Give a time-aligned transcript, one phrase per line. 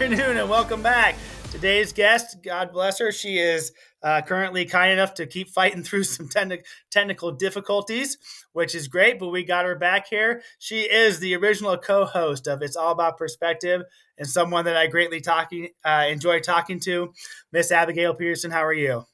[0.00, 1.16] afternoon and welcome back.
[1.50, 3.72] Today's guest, God bless her, she is
[4.04, 8.16] uh, currently kind enough to keep fighting through some te- technical difficulties,
[8.52, 10.42] which is great, but we got her back here.
[10.60, 13.82] She is the original co host of It's All About Perspective
[14.16, 17.12] and someone that I greatly talking, uh, enjoy talking to.
[17.50, 19.04] Miss Abigail Peterson, how are you?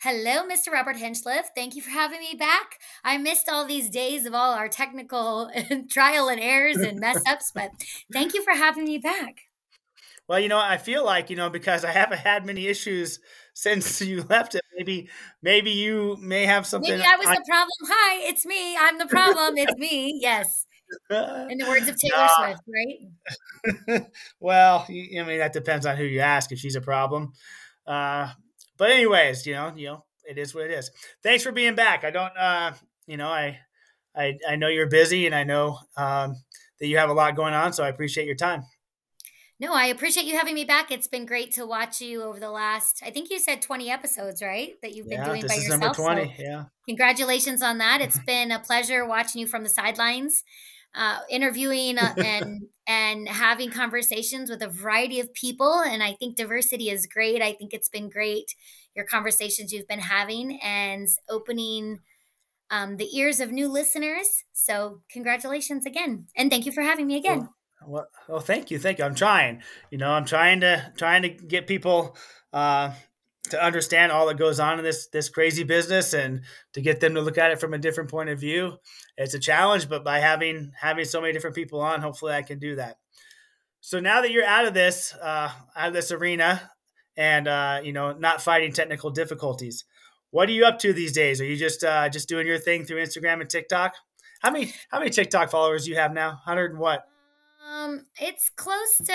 [0.00, 0.70] Hello, Mr.
[0.72, 1.48] Robert Hinchliffe.
[1.56, 2.78] Thank you for having me back.
[3.02, 5.50] I missed all these days of all our technical
[5.90, 7.72] trial and errors and mess ups, but
[8.12, 9.49] thank you for having me back.
[10.30, 13.18] Well, you know, I feel like, you know, because I haven't had many issues
[13.52, 15.08] since you left it, maybe
[15.42, 16.88] maybe you may have something.
[16.88, 17.76] Maybe I was the problem.
[17.82, 18.76] Hi, it's me.
[18.76, 19.54] I'm the problem.
[19.56, 20.20] it's me.
[20.22, 20.66] Yes.
[21.10, 22.62] In the words of Taylor Swift,
[23.82, 24.06] right?
[24.40, 27.32] well, I mean that depends on who you ask if she's a problem.
[27.84, 28.28] Uh,
[28.76, 30.92] but anyways, you know, you know, it is what it is.
[31.24, 32.04] Thanks for being back.
[32.04, 32.74] I don't, uh,
[33.08, 33.58] you know, I,
[34.14, 36.36] I, I know you're busy, and I know um,
[36.78, 38.62] that you have a lot going on, so I appreciate your time.
[39.60, 40.90] No, I appreciate you having me back.
[40.90, 43.02] It's been great to watch you over the last.
[43.04, 44.72] I think you said twenty episodes, right?
[44.82, 45.80] That you've been yeah, doing this by is yourself.
[45.80, 46.64] Number twenty, so yeah.
[46.88, 48.00] Congratulations on that.
[48.00, 50.44] It's been a pleasure watching you from the sidelines,
[50.94, 55.80] uh, interviewing uh, and and having conversations with a variety of people.
[55.80, 57.42] And I think diversity is great.
[57.42, 58.54] I think it's been great
[58.94, 62.00] your conversations you've been having and opening
[62.70, 64.44] um, the ears of new listeners.
[64.52, 67.40] So congratulations again, and thank you for having me again.
[67.40, 69.04] Well, well, well, thank you, thank you.
[69.04, 69.62] I'm trying.
[69.90, 72.16] You know, I'm trying to trying to get people
[72.52, 72.92] uh,
[73.50, 76.42] to understand all that goes on in this this crazy business and
[76.74, 78.76] to get them to look at it from a different point of view.
[79.16, 82.58] It's a challenge, but by having having so many different people on, hopefully, I can
[82.58, 82.96] do that.
[83.80, 86.70] So now that you're out of this uh, out of this arena,
[87.16, 89.84] and uh, you know, not fighting technical difficulties,
[90.30, 91.40] what are you up to these days?
[91.40, 93.94] Are you just uh, just doing your thing through Instagram and TikTok?
[94.40, 96.40] How many how many TikTok followers do you have now?
[96.44, 97.04] Hundred and what?
[97.70, 99.12] Um, it's close to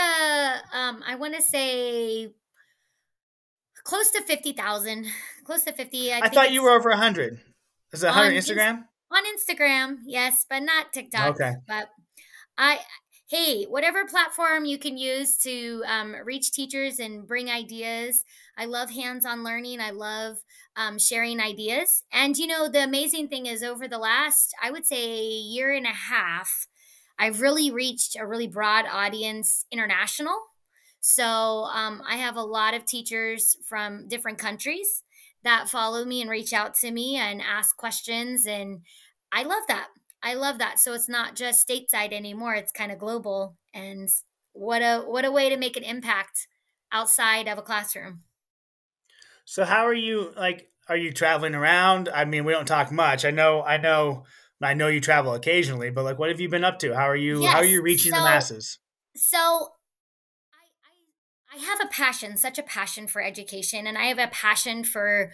[0.73, 2.29] um, I want to say
[3.83, 5.07] close to fifty thousand,
[5.43, 6.13] close to fifty.
[6.13, 7.39] I, I thought you were over hundred.
[7.91, 8.83] Is it hundred Instagram?
[9.11, 11.35] on Instagram, yes, but not TikTok.
[11.35, 11.89] Okay, but
[12.57, 12.79] I
[13.27, 18.23] hey, whatever platform you can use to um, reach teachers and bring ideas.
[18.57, 19.81] I love hands on learning.
[19.81, 20.38] I love
[20.75, 22.03] um, sharing ideas.
[22.13, 25.88] And, you know, the amazing thing is over the last, I would say, year and
[25.88, 26.67] a half,
[27.17, 30.35] I've really reached a really broad audience international.
[30.99, 35.03] So um, I have a lot of teachers from different countries
[35.43, 38.47] that follow me and reach out to me and ask questions.
[38.47, 38.81] And
[39.31, 39.87] I love that.
[40.23, 40.79] I love that.
[40.79, 42.55] So it's not just stateside anymore.
[42.55, 43.55] It's kind of global.
[43.73, 44.09] And
[44.53, 46.47] what a what a way to make an impact
[46.91, 48.21] outside of a classroom.
[49.45, 52.09] So how are you like are you traveling around?
[52.09, 53.25] I mean, we don't talk much.
[53.25, 54.25] I know I know
[54.61, 56.95] I know you travel occasionally, but like, what have you been up to?
[56.95, 57.41] How are you?
[57.41, 58.79] Yes, how are you reaching so, the masses?
[59.16, 64.19] So, I, I I have a passion, such a passion for education, and I have
[64.19, 65.31] a passion for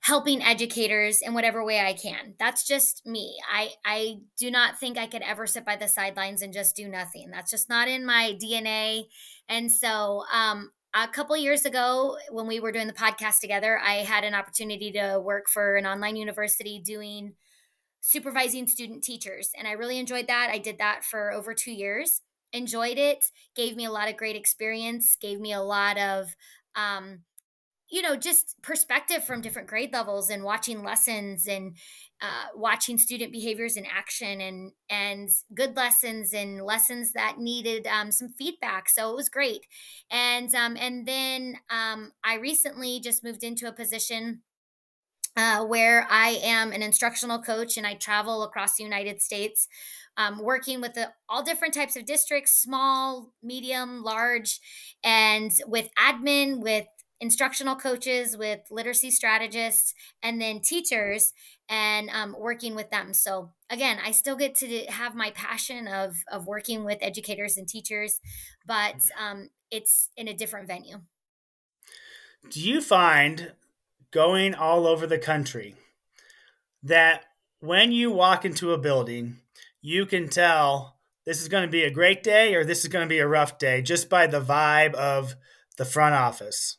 [0.00, 2.34] helping educators in whatever way I can.
[2.38, 3.38] That's just me.
[3.50, 6.88] I I do not think I could ever sit by the sidelines and just do
[6.88, 7.30] nothing.
[7.30, 9.04] That's just not in my DNA.
[9.48, 13.98] And so, um, a couple years ago when we were doing the podcast together, I
[13.98, 17.34] had an opportunity to work for an online university doing
[18.02, 19.50] supervising student teachers.
[19.56, 20.50] And I really enjoyed that.
[20.50, 22.20] I did that for over two years,
[22.52, 26.34] enjoyed it, gave me a lot of great experience, gave me a lot of,
[26.74, 27.20] um,
[27.88, 31.76] you know, just perspective from different grade levels and watching lessons and
[32.20, 38.10] uh, watching student behaviors in action and and good lessons and lessons that needed um,
[38.10, 38.88] some feedback.
[38.88, 39.66] So it was great.
[40.10, 44.42] And um, and then um, I recently just moved into a position
[45.36, 49.66] uh, where I am an instructional coach and I travel across the United States,
[50.16, 54.60] um, working with the, all different types of districts small, medium, large,
[55.02, 56.86] and with admin, with
[57.20, 61.32] instructional coaches, with literacy strategists, and then teachers,
[61.68, 63.14] and um, working with them.
[63.14, 67.66] So, again, I still get to have my passion of, of working with educators and
[67.66, 68.20] teachers,
[68.66, 71.00] but um, it's in a different venue.
[72.50, 73.52] Do you find
[74.12, 75.74] going all over the country
[76.82, 77.24] that
[77.60, 79.38] when you walk into a building,
[79.80, 83.04] you can tell this is going to be a great day or this is going
[83.04, 85.34] to be a rough day just by the vibe of
[85.78, 86.78] the front office.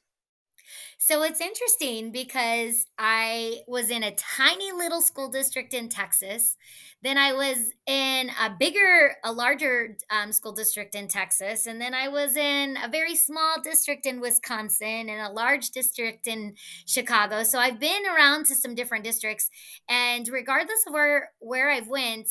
[1.06, 6.56] So it's interesting because I was in a tiny little school district in Texas.
[7.02, 11.68] Then I was in a bigger, a larger um, school district in Texas.
[11.68, 16.26] And then I was in a very small district in Wisconsin and a large district
[16.26, 16.56] in
[16.88, 17.44] Chicago.
[17.44, 19.50] So I've been around to some different districts.
[19.90, 22.30] And regardless of where, where I've went,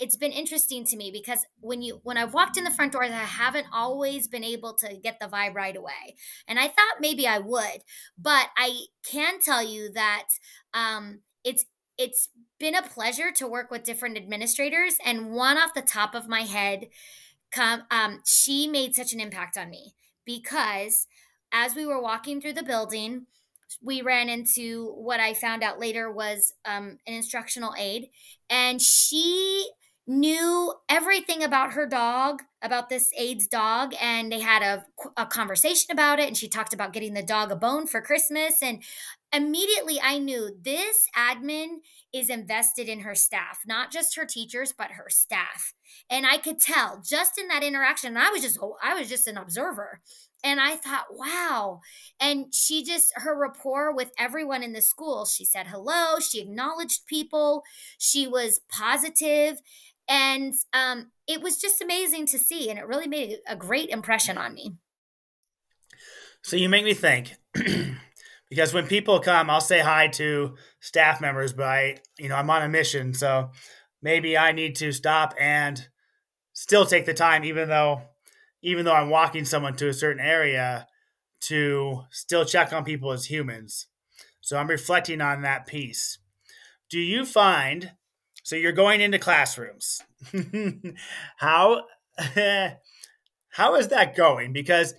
[0.00, 3.10] it's been interesting to me because when you when I've walked in the front doors,
[3.10, 6.16] I haven't always been able to get the vibe right away,
[6.48, 7.82] and I thought maybe I would,
[8.18, 10.28] but I can tell you that
[10.72, 11.64] um, it's
[11.98, 16.28] it's been a pleasure to work with different administrators, and one off the top of
[16.28, 16.88] my head,
[17.50, 19.94] come um, she made such an impact on me
[20.24, 21.06] because
[21.52, 23.26] as we were walking through the building
[23.82, 28.08] we ran into what I found out later was um, an instructional aide,
[28.48, 29.68] and she
[30.06, 34.84] knew everything about her dog, about this aide's dog, and they had a,
[35.16, 36.28] a conversation about it.
[36.28, 38.62] And she talked about getting the dog a bone for Christmas.
[38.62, 38.82] And
[39.32, 41.78] immediately I knew this admin
[42.14, 45.74] is invested in her staff, not just her teachers, but her staff.
[46.08, 48.16] And I could tell just in that interaction.
[48.16, 50.00] I was just I was just an observer.
[50.44, 51.80] And I thought, wow.
[52.20, 57.06] And she just, her rapport with everyone in the school, she said hello, she acknowledged
[57.06, 57.62] people,
[57.98, 59.60] she was positive,
[60.08, 62.70] And um, it was just amazing to see.
[62.70, 64.76] And it really made a great impression on me.
[66.42, 67.34] So you make me think.
[68.50, 72.50] because when people come, I'll say hi to staff members, but I, you know, I'm
[72.50, 73.50] on a mission, so
[74.00, 75.88] maybe I need to stop and
[76.52, 78.02] still take the time, even though
[78.66, 80.88] even though I'm walking someone to a certain area,
[81.42, 83.86] to still check on people as humans.
[84.40, 86.18] So I'm reflecting on that piece.
[86.90, 87.92] Do you find
[88.42, 90.02] so you're going into classrooms?
[91.36, 91.84] how
[93.50, 94.52] how is that going?
[94.52, 94.94] Because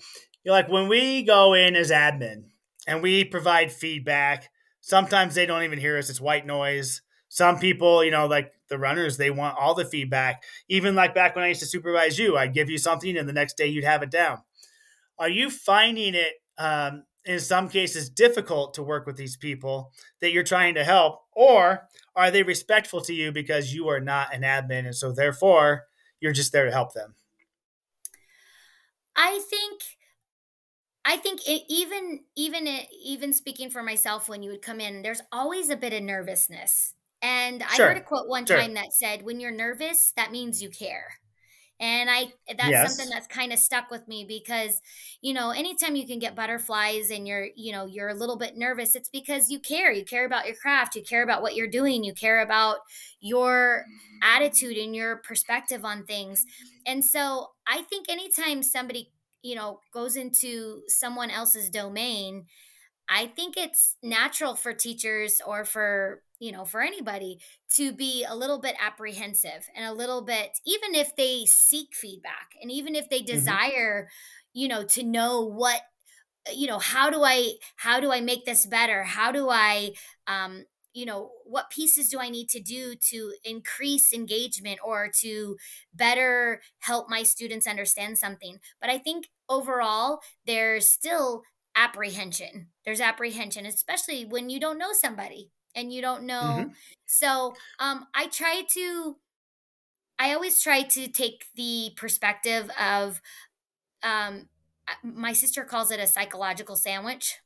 [0.46, 2.46] you're like when we go in as admin
[2.88, 4.50] and we provide feedback,
[4.80, 6.10] sometimes they don't even hear us.
[6.10, 7.02] It's white noise.
[7.28, 10.44] Some people, you know, like the runners, they want all the feedback.
[10.70, 13.34] Even like back when I used to supervise you, I'd give you something and the
[13.34, 14.42] next day you'd have it down.
[15.20, 19.92] Are you finding it um, in some cases difficult to work with these people
[20.22, 21.22] that you're trying to help?
[21.34, 25.84] Or are they respectful to you because you are not an admin and so therefore
[26.20, 27.16] you're just there to help them?
[29.16, 29.82] I think
[31.10, 32.68] I think it, even even
[33.02, 36.94] even speaking for myself when you would come in, there's always a bit of nervousness.
[37.22, 38.58] And I heard a quote one sure.
[38.58, 41.20] time that said, "When you're nervous, that means you care."
[41.80, 42.90] And I that's yes.
[42.90, 44.82] something that's kind of stuck with me because,
[45.22, 48.58] you know, anytime you can get butterflies and you're, you know, you're a little bit
[48.58, 49.92] nervous, it's because you care.
[49.92, 52.78] You care about your craft, you care about what you're doing, you care about
[53.20, 53.86] your
[54.24, 56.46] attitude and your perspective on things.
[56.88, 59.12] And so, I think anytime somebody,
[59.44, 62.46] you know, goes into someone else's domain,
[63.10, 67.40] I think it's natural for teachers or for you know, for anybody
[67.76, 72.52] to be a little bit apprehensive and a little bit, even if they seek feedback
[72.62, 73.36] and even if they mm-hmm.
[73.36, 74.60] desire, mm-hmm.
[74.60, 75.82] you know, to know what,
[76.54, 79.04] you know, how do I, how do I make this better?
[79.04, 79.92] How do I,
[80.28, 85.58] um, you know, what pieces do I need to do to increase engagement or to
[85.94, 88.58] better help my students understand something?
[88.82, 91.44] But I think overall, there's still
[91.76, 92.70] apprehension.
[92.84, 96.42] There's apprehension, especially when you don't know somebody and you don't know.
[96.42, 96.70] Mm-hmm.
[97.06, 99.16] So um, I try to,
[100.20, 103.22] I always try to take the perspective of,
[104.04, 104.50] um,
[105.04, 107.38] my sister calls it a psychological sandwich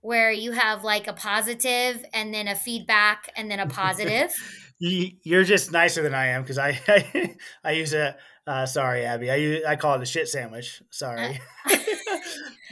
[0.00, 4.32] where you have like a positive and then a feedback and then a positive.
[4.78, 9.30] You're just nicer than I am because I, I, I use a uh, sorry Abbie
[9.30, 10.82] I use, I call it a shit sandwich.
[10.90, 11.40] Sorry.
[11.70, 11.76] Uh,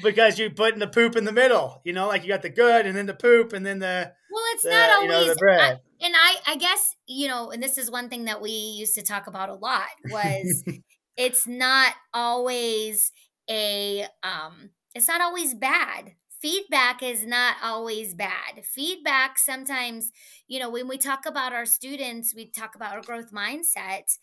[0.02, 1.80] because you put in the poop in the middle.
[1.84, 4.44] You know, like you got the good and then the poop and then the well,
[4.54, 5.02] it's the, not always.
[5.02, 5.60] You know, the bread.
[5.60, 8.94] I, and I, I guess you know, and this is one thing that we used
[8.94, 10.64] to talk about a lot was
[11.16, 13.12] it's not always
[13.48, 16.12] a um, it's not always bad.
[16.40, 18.64] Feedback is not always bad.
[18.64, 20.10] Feedback sometimes,
[20.48, 24.16] you know, when we talk about our students, we talk about our growth mindset.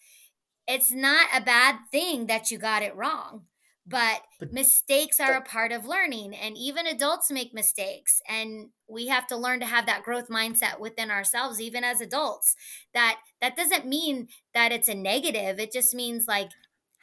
[0.67, 3.43] It's not a bad thing that you got it wrong
[3.87, 9.07] but, but mistakes are a part of learning and even adults make mistakes and we
[9.07, 12.55] have to learn to have that growth mindset within ourselves even as adults.
[12.93, 16.49] That that doesn't mean that it's a negative it just means like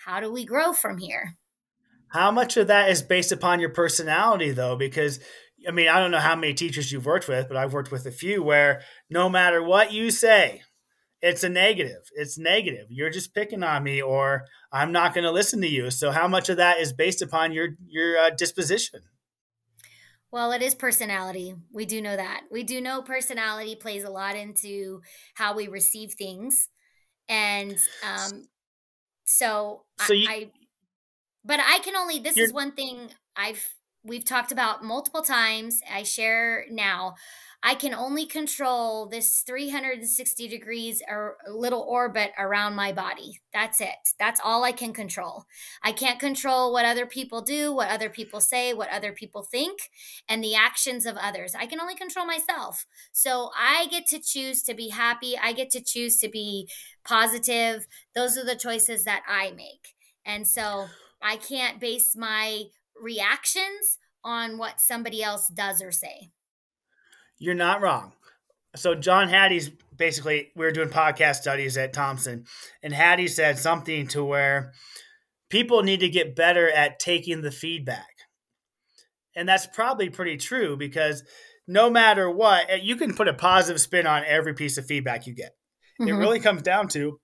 [0.05, 1.37] how do we grow from here?
[2.09, 4.76] How much of that is based upon your personality though?
[4.76, 5.21] Because
[5.67, 8.07] i mean i don't know how many teachers you've worked with but i've worked with
[8.07, 10.62] a few where no matter what you say
[11.25, 12.11] it's a negative.
[12.14, 12.88] It's negative.
[12.90, 15.90] You're just picking on me, or I'm not going to listen to you.
[15.90, 19.00] So, how much of that is based upon your your uh, disposition?
[20.31, 21.54] Well, it is personality.
[21.73, 22.43] We do know that.
[22.50, 25.00] We do know personality plays a lot into
[25.35, 26.69] how we receive things,
[27.26, 28.45] and um,
[29.25, 30.50] so, so I, you, I,
[31.43, 32.19] but I can only.
[32.19, 35.81] This is one thing I've we've talked about multiple times.
[35.90, 37.14] I share now.
[37.66, 43.40] I can only control this 360 degrees or little orbit around my body.
[43.54, 44.12] That's it.
[44.18, 45.47] That's all I can control.
[45.83, 49.88] I can't control what other people do, what other people say, what other people think,
[50.28, 51.54] and the actions of others.
[51.54, 52.85] I can only control myself.
[53.12, 55.35] So I get to choose to be happy.
[55.42, 56.68] I get to choose to be
[57.02, 57.87] positive.
[58.14, 59.94] Those are the choices that I make.
[60.26, 60.88] And so
[61.23, 62.64] I can't base my
[63.00, 66.28] reactions on what somebody else does or say.
[67.44, 68.12] You're not wrong.
[68.74, 72.46] So John Hattie's basically we were doing podcast studies at Thompson,
[72.82, 74.72] and Hattie said something to where
[75.50, 78.08] people need to get better at taking the feedback.
[79.36, 81.22] And that's probably pretty true because
[81.68, 85.26] no matter what, eh, you can put a positive spin on every piece of feedback
[85.26, 85.52] you get.
[86.00, 86.08] Mm-hmm.
[86.08, 87.20] It really comes down to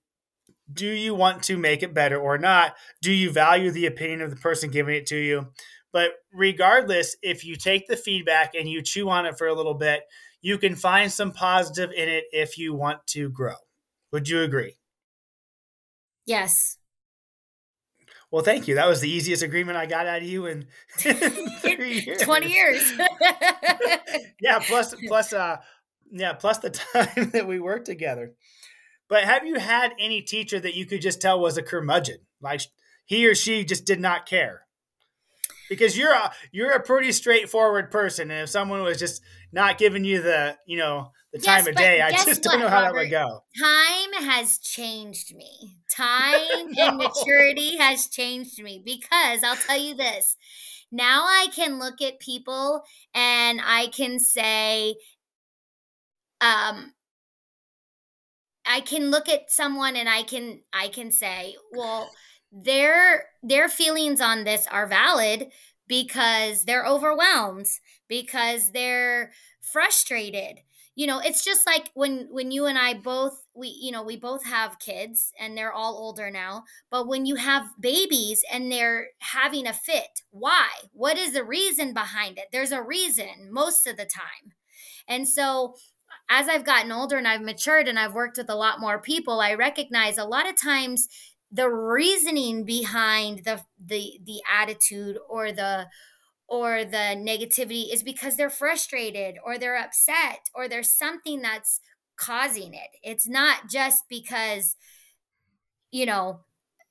[0.71, 2.75] do you want to make it better or not?
[3.01, 5.47] Do you value the opinion of the person giving it to you?
[5.93, 9.73] But regardless, if you take the feedback and you chew on it for a little
[9.73, 10.03] bit,
[10.41, 13.55] you can find some positive in it if you want to grow.
[14.11, 14.77] Would you agree?
[16.25, 16.77] Yes.
[18.31, 18.75] Well, thank you.
[18.75, 20.65] That was the easiest agreement I got out of you in,
[21.03, 22.21] years.
[22.21, 22.93] 20 years.
[24.41, 25.57] yeah, plus plus uh
[26.11, 28.33] yeah, plus the time that we worked together.
[29.09, 32.19] But have you had any teacher that you could just tell was a curmudgeon?
[32.41, 32.61] Like
[33.05, 34.65] he or she just did not care?
[35.71, 39.21] Because you're a you're a pretty straightforward person, and if someone was just
[39.53, 42.67] not giving you the you know the time yes, of day, I just don't know
[42.67, 42.95] how Robert?
[42.95, 43.43] that would go.
[43.57, 45.77] Time has changed me.
[45.89, 46.87] Time no.
[46.87, 50.35] and maturity has changed me because I'll tell you this.
[50.91, 52.83] Now I can look at people
[53.15, 54.95] and I can say,
[56.41, 56.91] um,
[58.65, 62.11] I can look at someone and I can I can say, well,
[62.51, 65.47] their their feelings on this are valid
[65.87, 67.67] because they're overwhelmed
[68.07, 69.31] because they're
[69.61, 70.59] frustrated.
[70.95, 74.17] You know it's just like when when you and i both we you know we
[74.17, 79.07] both have kids and they're all older now but when you have babies and they're
[79.19, 80.67] having a fit why?
[80.91, 82.45] What is the reason behind it?
[82.51, 84.53] There's a reason most of the time.
[85.07, 85.75] And so
[86.29, 89.39] as i've gotten older and i've matured and i've worked with a lot more people
[89.39, 91.07] i recognize a lot of times
[91.51, 95.87] the reasoning behind the the the attitude or the
[96.47, 101.79] or the negativity is because they're frustrated or they're upset or there's something that's
[102.17, 102.89] causing it.
[103.03, 104.75] It's not just because
[105.91, 106.41] you know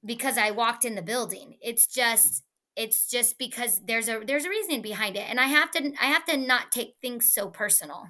[0.04, 1.56] because I walked in the building.
[1.60, 2.42] It's just
[2.76, 6.06] it's just because there's a there's a reason behind it and I have to I
[6.06, 8.08] have to not take things so personal.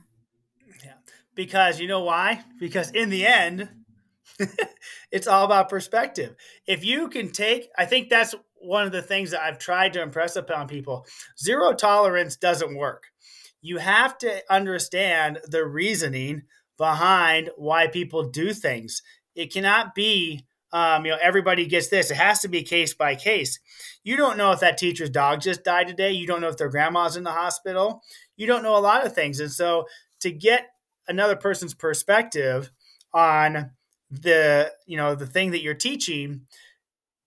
[0.84, 0.94] Yeah.
[1.34, 2.44] Because you know why?
[2.58, 3.68] Because in the end
[5.10, 6.36] it's all about perspective.
[6.66, 10.02] If you can take, I think that's one of the things that I've tried to
[10.02, 11.06] impress upon people.
[11.38, 13.04] Zero tolerance doesn't work.
[13.62, 16.42] You have to understand the reasoning
[16.76, 19.02] behind why people do things.
[19.34, 22.10] It cannot be, um, you know, everybody gets this.
[22.10, 23.58] It has to be case by case.
[24.02, 26.12] You don't know if that teacher's dog just died today.
[26.12, 28.02] You don't know if their grandma's in the hospital.
[28.36, 29.40] You don't know a lot of things.
[29.40, 29.86] And so
[30.20, 30.68] to get
[31.06, 32.70] another person's perspective
[33.12, 33.72] on
[34.10, 36.42] the you know the thing that you're teaching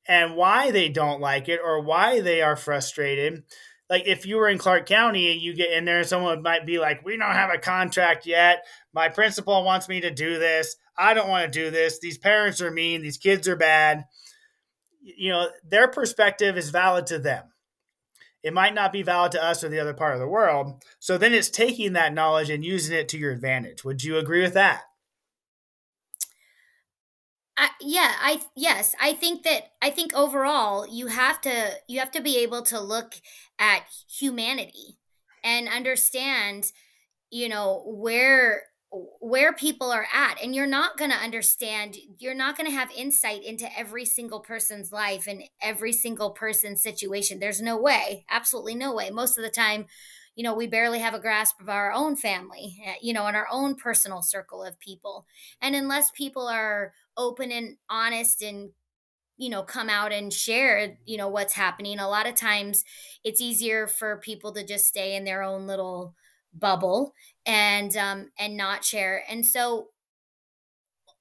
[0.08, 3.44] and why they don't like it or why they are frustrated.
[3.90, 6.80] Like if you were in clark county and you get in there someone might be
[6.80, 8.66] like we don't have a contract yet.
[8.94, 10.76] My principal wants me to do this.
[10.98, 12.00] I don't want to do this.
[12.00, 13.02] These parents are mean.
[13.02, 14.04] These kids are bad.
[15.02, 17.46] You know their perspective is valid to them.
[18.42, 20.84] It might not be valid to us or the other part of the world.
[21.00, 23.86] So then it's taking that knowledge and using it to your advantage.
[23.86, 24.84] Would you agree with that
[27.56, 32.12] I, yeah, I yes, I think that I think overall you have to you have
[32.12, 33.14] to be able to look
[33.60, 34.98] at humanity
[35.44, 36.72] and understand,
[37.32, 38.64] you know, where
[39.22, 42.92] where people are at and you're not going to understand you're not going to have
[42.98, 47.40] insight into every single person's life and every single person's situation.
[47.40, 49.10] There's no way absolutely no way.
[49.12, 49.86] Most of the time
[50.36, 53.36] you know we barely have a grasp of our own family eh, you know in
[53.36, 55.26] our own personal circle of people.
[55.62, 58.72] And unless people are open and honest and
[59.38, 62.84] you know come out and share you know what's happening a lot of times
[63.24, 66.16] it's easier for people to just stay in their own little
[66.54, 67.14] bubble
[67.46, 69.24] and um and not share.
[69.28, 69.90] And so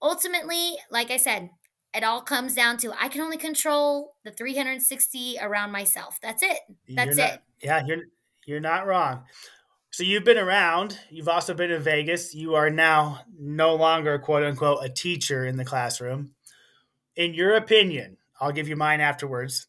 [0.01, 1.51] ultimately like i said
[1.95, 6.19] it all comes down to i can only control the 360 around myself.
[6.23, 6.59] That's it.
[6.89, 7.41] That's not, it.
[7.63, 8.05] Yeah you're
[8.47, 9.25] you're not wrong
[9.93, 10.99] so you've been around.
[11.11, 12.35] You've also been in Vegas.
[12.35, 16.33] You are now no longer quote unquote a teacher in the classroom.
[17.15, 19.67] In your opinion, I'll give you mine afterwards.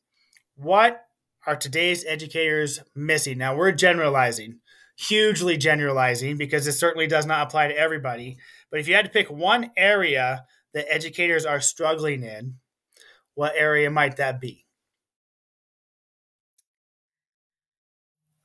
[0.55, 1.05] What
[1.45, 3.37] are today's educators missing?
[3.37, 4.59] Now, we're generalizing,
[4.95, 8.37] hugely generalizing, because it certainly does not apply to everybody.
[8.71, 12.55] But if you had to pick one area that educators are struggling in,
[13.33, 14.65] what area might that be?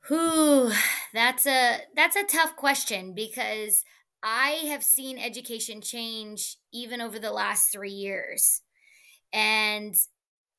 [0.09, 0.71] Whew,
[1.13, 3.83] that's a that's a tough question because
[4.23, 8.61] I have seen education change even over the last 3 years.
[9.31, 9.95] And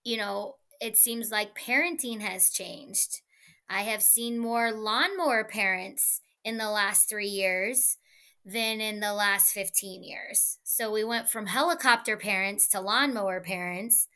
[0.05, 3.23] you know, it seems like parenting has changed.
[3.69, 7.97] I have seen more lawnmower parents in the last 3 years
[8.45, 10.59] than in the last 15 years.
[10.63, 14.07] So we went from helicopter parents to lawnmower parents.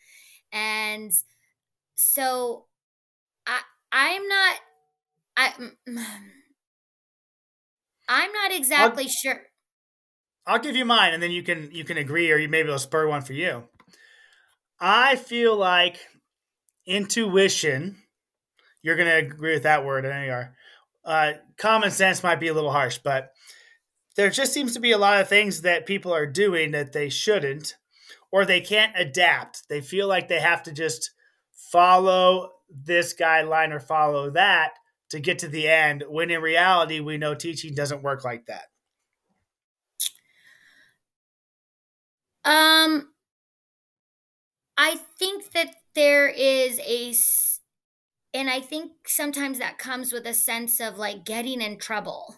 [0.53, 1.13] And
[1.97, 2.67] so
[3.47, 3.63] I
[3.93, 4.57] I'm not
[5.37, 5.53] I
[8.09, 9.43] I'm not exactly I'll, sure.
[10.47, 12.79] I'll give you mine and then you can you can agree or you maybe it'll
[12.79, 13.65] spur one for you.
[14.81, 15.99] I feel like
[16.87, 17.97] intuition,
[18.83, 20.55] you're gonna agree with that word, I know you are.
[21.05, 23.33] Uh, common sense might be a little harsh, but
[24.17, 27.09] there just seems to be a lot of things that people are doing that they
[27.09, 27.75] shouldn't
[28.31, 29.69] or they can't adapt.
[29.69, 31.11] They feel like they have to just
[31.53, 34.73] follow this guideline or follow that
[35.15, 38.67] to get to the end, when in reality, we know teaching doesn't work like that.
[42.45, 43.13] Um,
[44.77, 47.15] I think that there is a,
[48.37, 52.37] and I think sometimes that comes with a sense of like getting in trouble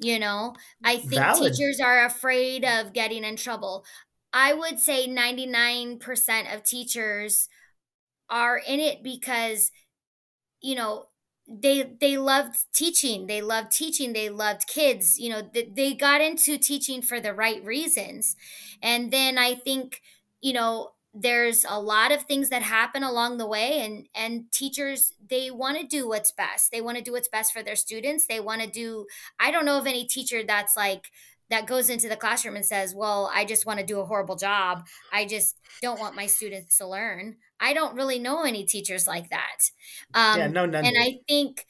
[0.00, 1.54] you know, I think Valid.
[1.54, 3.84] teachers are afraid of getting in trouble.
[4.32, 7.48] I would say 99% of teachers
[8.30, 9.72] are in it because,
[10.62, 11.06] you know,
[11.48, 13.26] they they loved teaching.
[13.26, 14.12] They loved teaching.
[14.12, 15.18] They loved kids.
[15.18, 18.36] You know they, they got into teaching for the right reasons.
[18.82, 20.02] And then i think
[20.40, 25.14] you know there's a lot of things that happen along the way and and teachers
[25.28, 26.70] they want to do what's best.
[26.70, 28.26] They want to do what's best for their students.
[28.26, 29.06] They want to do
[29.40, 31.06] i don't know of any teacher that's like
[31.50, 34.36] that goes into the classroom and says well i just want to do a horrible
[34.36, 34.86] job.
[35.12, 39.30] I just don't want my students to learn i don't really know any teachers like
[39.30, 39.58] that.
[40.14, 41.64] Um, yeah, no, none and i think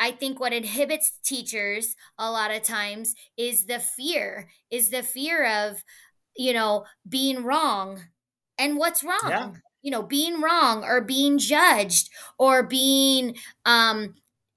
[0.00, 5.46] I think what inhibits teachers a lot of times is the fear, is the fear
[5.46, 5.84] of,
[6.36, 8.00] you know, being wrong,
[8.58, 9.18] and what's wrong?
[9.28, 9.52] Yeah.
[9.82, 14.14] you know being wrong or being judged or being um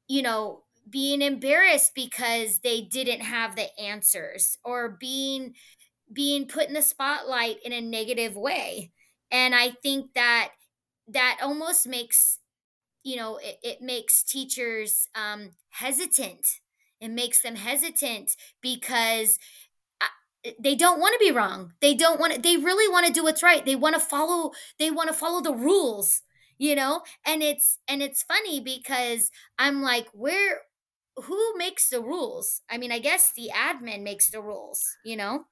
[0.08, 5.54] you know being embarrassed because they didn't have the answers or being
[6.12, 8.92] being put in the spotlight in a negative way.
[9.32, 10.52] And i think that
[11.08, 12.40] that almost makes
[13.04, 16.48] you know it, it makes teachers um hesitant.
[17.02, 19.40] It makes them hesitant because
[20.60, 21.74] they don't want to be wrong.
[21.82, 23.66] They don't want to they really want to do what's right.
[23.66, 26.22] They want to follow they want to follow the rules
[26.60, 27.04] you know?
[27.26, 30.62] And it's and it's funny because i'm like where
[31.18, 32.62] who makes the rules?
[32.70, 35.46] I mean i guess the admin makes the rules you know?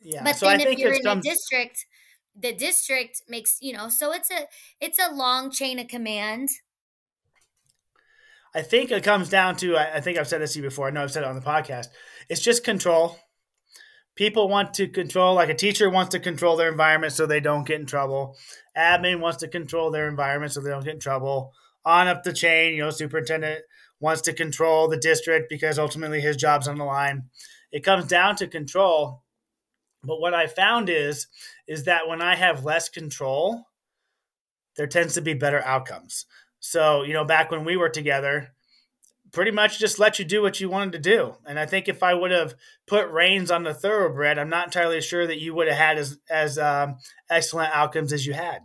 [0.00, 1.86] Yeah but so then I if you're in comes- a district
[2.40, 4.46] the district makes you know so it's a
[4.80, 6.48] it's a long chain of command.
[8.54, 10.90] I think it comes down to i think i've said this to you before i
[10.90, 11.88] know i've said it on the podcast
[12.28, 13.16] it's just control.
[14.14, 17.66] People want to control like a teacher wants to control their environment so they don't
[17.66, 18.36] get in trouble.
[18.76, 21.52] Admin wants to control their environment so they don't get in trouble.
[21.84, 23.62] On up the chain you know superintendent
[24.00, 27.24] wants to control the district because ultimately his job's on the line.
[27.72, 29.22] It comes down to control.
[30.02, 31.26] But what i found is
[31.68, 33.64] is that when i have less control
[34.76, 36.26] there tends to be better outcomes
[36.58, 38.48] so you know back when we were together
[39.32, 41.34] pretty much just let you do what you wanted to do.
[41.46, 42.54] And I think if I would have
[42.86, 46.18] put reins on the thoroughbred, I'm not entirely sure that you would have had as
[46.30, 46.96] as um,
[47.28, 48.60] excellent outcomes as you had.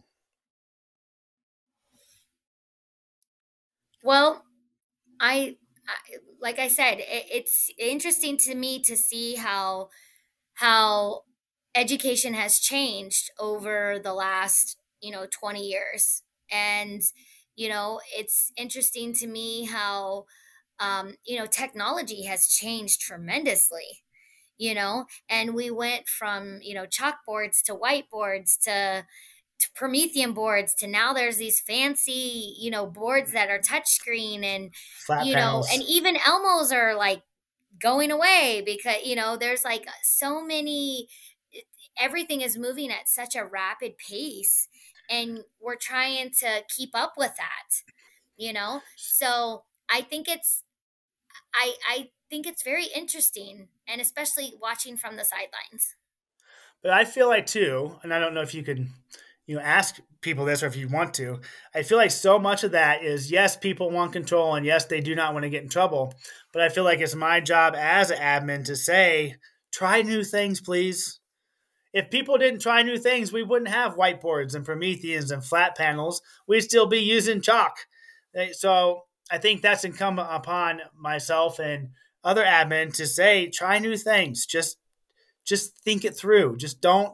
[4.03, 4.43] Well,
[5.19, 9.89] I, I like I said, it, it's interesting to me to see how
[10.53, 11.23] how
[11.75, 17.01] education has changed over the last you know 20 years and
[17.55, 20.25] you know it's interesting to me how
[20.79, 24.03] um, you know, technology has changed tremendously,
[24.57, 29.05] you know, and we went from, you know, chalkboards to whiteboards to,
[29.59, 34.73] to Promethean boards to now there's these fancy, you know, boards that are touchscreen and,
[35.05, 35.67] Flat you panels.
[35.67, 37.23] know, and even Elmos are like
[37.79, 41.07] going away because, you know, there's like so many,
[41.99, 44.67] everything is moving at such a rapid pace
[45.09, 47.83] and we're trying to keep up with that,
[48.37, 48.81] you know?
[48.95, 50.63] So, I think it's
[51.53, 55.95] I I think it's very interesting and especially watching from the sidelines.
[56.81, 58.87] But I feel like too, and I don't know if you could
[59.45, 61.39] you know ask people this or if you want to
[61.75, 65.01] i feel like so much of that is yes people want control and yes they
[65.01, 66.13] do not want to get in trouble
[66.53, 69.35] but i feel like it's my job as an admin to say
[69.71, 71.19] try new things please
[71.93, 76.21] if people didn't try new things we wouldn't have whiteboards and prometheans and flat panels
[76.47, 77.75] we'd still be using chalk
[78.35, 81.89] eh, so i think that's incumbent upon myself and
[82.23, 84.77] other admin to say try new things just
[85.45, 87.13] just think it through just don't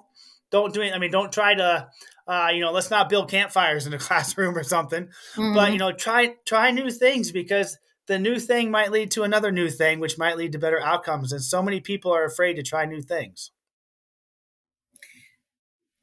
[0.52, 1.88] don't do it i mean don't try to
[2.30, 5.06] uh, you know, let's not build campfires in a classroom or something.
[5.36, 5.56] Mm-hmm.
[5.56, 9.52] But you know, try try new things because the new thing might lead to another
[9.52, 11.32] new thing, which might lead to better outcomes.
[11.32, 13.50] And so many people are afraid to try new things.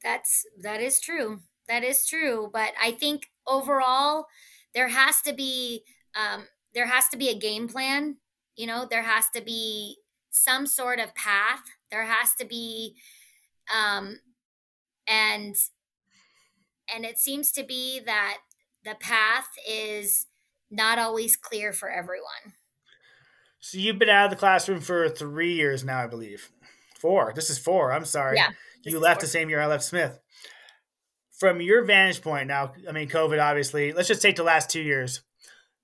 [0.06, 1.40] That's that is true.
[1.68, 2.48] That is true.
[2.52, 4.26] But I think overall,
[4.72, 5.82] there has to be
[6.14, 8.18] um, there has to be a game plan.
[8.54, 9.96] You know, there has to be
[10.30, 11.62] some sort of path.
[11.90, 12.94] There has to be,
[13.76, 14.20] um,
[15.08, 15.56] and
[16.94, 18.38] and it seems to be that
[18.84, 20.26] the path is
[20.70, 22.54] not always clear for everyone.
[23.58, 26.52] So you've been out of the classroom for three years now, I believe.
[27.00, 27.32] Four.
[27.34, 27.92] This is four.
[27.92, 28.36] I'm sorry.
[28.36, 28.50] Yeah.
[28.84, 30.18] You left the same year I left Smith.
[31.38, 33.92] From your vantage point now, I mean, COVID, obviously.
[33.92, 35.22] Let's just take the last two years.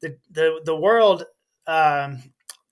[0.00, 1.24] The the the world,
[1.66, 2.22] um,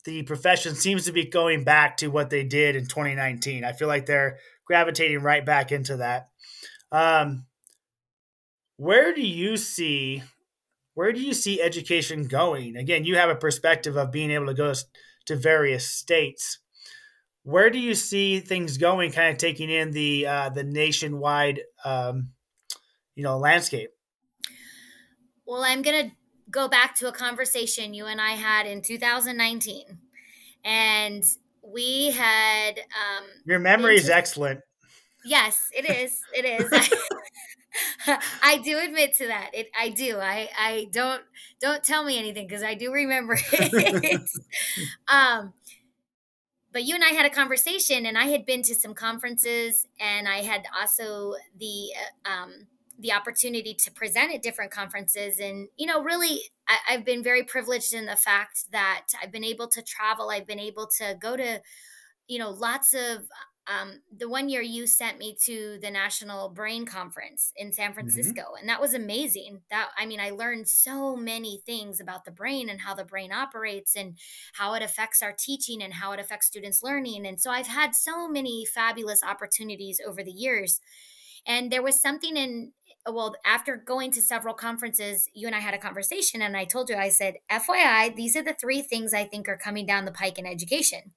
[0.04, 3.64] the profession seems to be going back to what they did in 2019.
[3.64, 6.28] I feel like they're gravitating right back into that.
[6.90, 7.46] Um,
[8.76, 10.22] where do you see
[10.94, 12.76] where do you see education going?
[12.76, 14.72] Again, you have a perspective of being able to go
[15.26, 16.59] to various states.
[17.50, 19.10] Where do you see things going?
[19.10, 22.30] Kind of taking in the uh, the nationwide, um,
[23.16, 23.90] you know, landscape.
[25.44, 26.12] Well, I'm gonna
[26.48, 29.98] go back to a conversation you and I had in 2019,
[30.64, 31.24] and
[31.62, 32.78] we had.
[32.78, 34.60] Um, Your memory is excellent.
[35.24, 36.20] Yes, it is.
[36.32, 36.90] It is.
[38.42, 39.50] I do admit to that.
[39.52, 40.18] It I do.
[40.18, 41.22] I I don't
[41.60, 44.30] don't tell me anything because I do remember it.
[45.08, 45.52] um
[46.72, 50.28] but you and I had a conversation and I had been to some conferences and
[50.28, 51.90] I had also the
[52.26, 52.66] uh, um
[52.98, 55.40] the opportunity to present at different conferences.
[55.40, 59.44] And you know really I, i've been very privileged in the fact that i've been
[59.44, 60.30] able to travel.
[60.30, 61.60] I've been able to go to
[62.28, 63.24] you know lots of
[63.70, 67.94] um, the one year you sent me to the national brain conference in san mm-hmm.
[67.94, 68.60] francisco mm-hmm.
[68.60, 72.68] and that was amazing that i mean i learned so many things about the brain
[72.68, 74.18] and how the brain operates and
[74.54, 77.94] how it affects our teaching and how it affects students learning and so i've had
[77.94, 80.80] so many fabulous opportunities over the years
[81.46, 82.72] and there was something in
[83.10, 86.88] well after going to several conferences you and i had a conversation and i told
[86.88, 90.12] you i said fyi these are the three things i think are coming down the
[90.12, 91.12] pike in education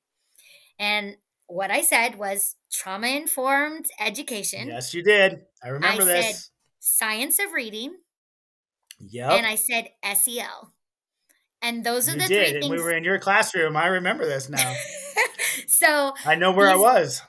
[0.80, 1.18] and
[1.54, 4.70] what I said was trauma informed education.
[4.70, 5.42] Yes, you did.
[5.64, 6.50] I remember I this.
[6.80, 7.96] science of reading.
[9.00, 9.32] Yep.
[9.32, 10.74] And I said SEL.
[11.62, 12.50] And those are you the did.
[12.50, 12.72] three things.
[12.72, 13.78] we were in your classroom.
[13.78, 14.76] I remember this now.
[15.68, 17.22] so I know where these, I was.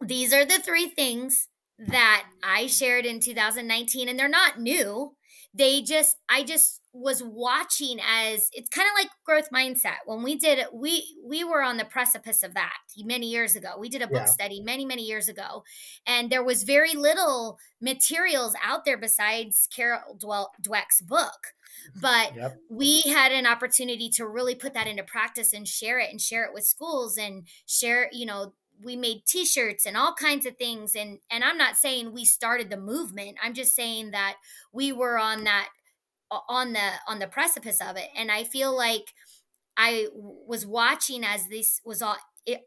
[0.00, 5.14] These are the three things that I shared in 2019, and they're not new.
[5.54, 10.36] They just, I just was watching as it's kind of like growth mindset when we
[10.36, 14.06] did we we were on the precipice of that many years ago we did a
[14.06, 14.24] book yeah.
[14.26, 15.64] study many many years ago
[16.06, 21.54] and there was very little materials out there besides carol dweck's book
[21.98, 22.58] but yep.
[22.68, 26.44] we had an opportunity to really put that into practice and share it and share
[26.44, 28.52] it with schools and share you know
[28.84, 32.68] we made t-shirts and all kinds of things and and I'm not saying we started
[32.68, 34.36] the movement I'm just saying that
[34.72, 35.68] we were on that
[36.48, 38.08] on the on the precipice of it.
[38.16, 39.14] And i feel like
[39.76, 42.16] i was watching as this was all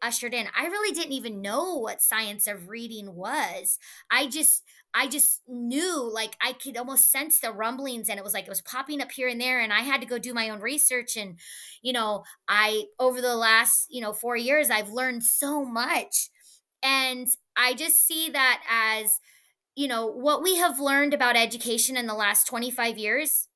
[0.01, 0.47] ushered in.
[0.57, 3.77] I really didn't even know what science of reading was.
[4.09, 4.63] I just
[4.97, 8.49] i just knew like i could almost sense the rumblings and it was like it
[8.49, 11.17] was popping up here and there and i had to go do my own research.
[11.17, 11.37] And
[11.81, 16.29] you know i over the last you know 4 years i've learned so much.
[16.83, 19.19] And i just see that as
[19.75, 23.49] you know what we have learned about education in the last 25 years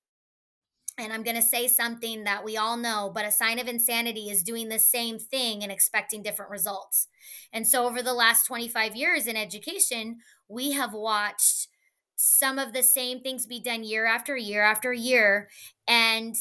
[0.99, 4.29] and I'm going to say something that we all know, but a sign of insanity
[4.29, 7.07] is doing the same thing and expecting different results.
[7.53, 11.67] And so, over the last 25 years in education, we have watched
[12.15, 15.49] some of the same things be done year after year after year,
[15.87, 16.35] and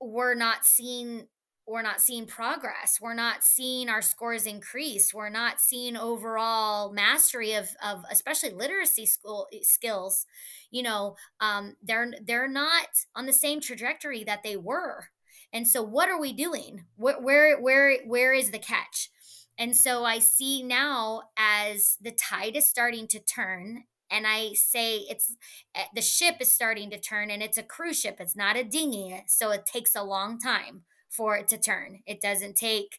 [0.00, 1.28] we're not seeing
[1.66, 2.98] we're not seeing progress.
[3.00, 5.14] We're not seeing our scores increase.
[5.14, 10.26] We're not seeing overall mastery of, of especially literacy school eh, skills.
[10.70, 15.08] You know um, they're they're not on the same trajectory that they were.
[15.52, 16.84] And so what are we doing?
[16.96, 19.10] Where where where, where is the catch?
[19.56, 24.98] And so i see now as the tide is starting to turn and I say
[25.08, 25.34] it's
[25.74, 28.64] eh, the ship is starting to turn and it's a cruise ship, it's not a
[28.64, 29.22] dinghy.
[29.26, 30.82] So it takes a long time
[31.16, 32.00] for it to turn.
[32.06, 32.98] It doesn't take,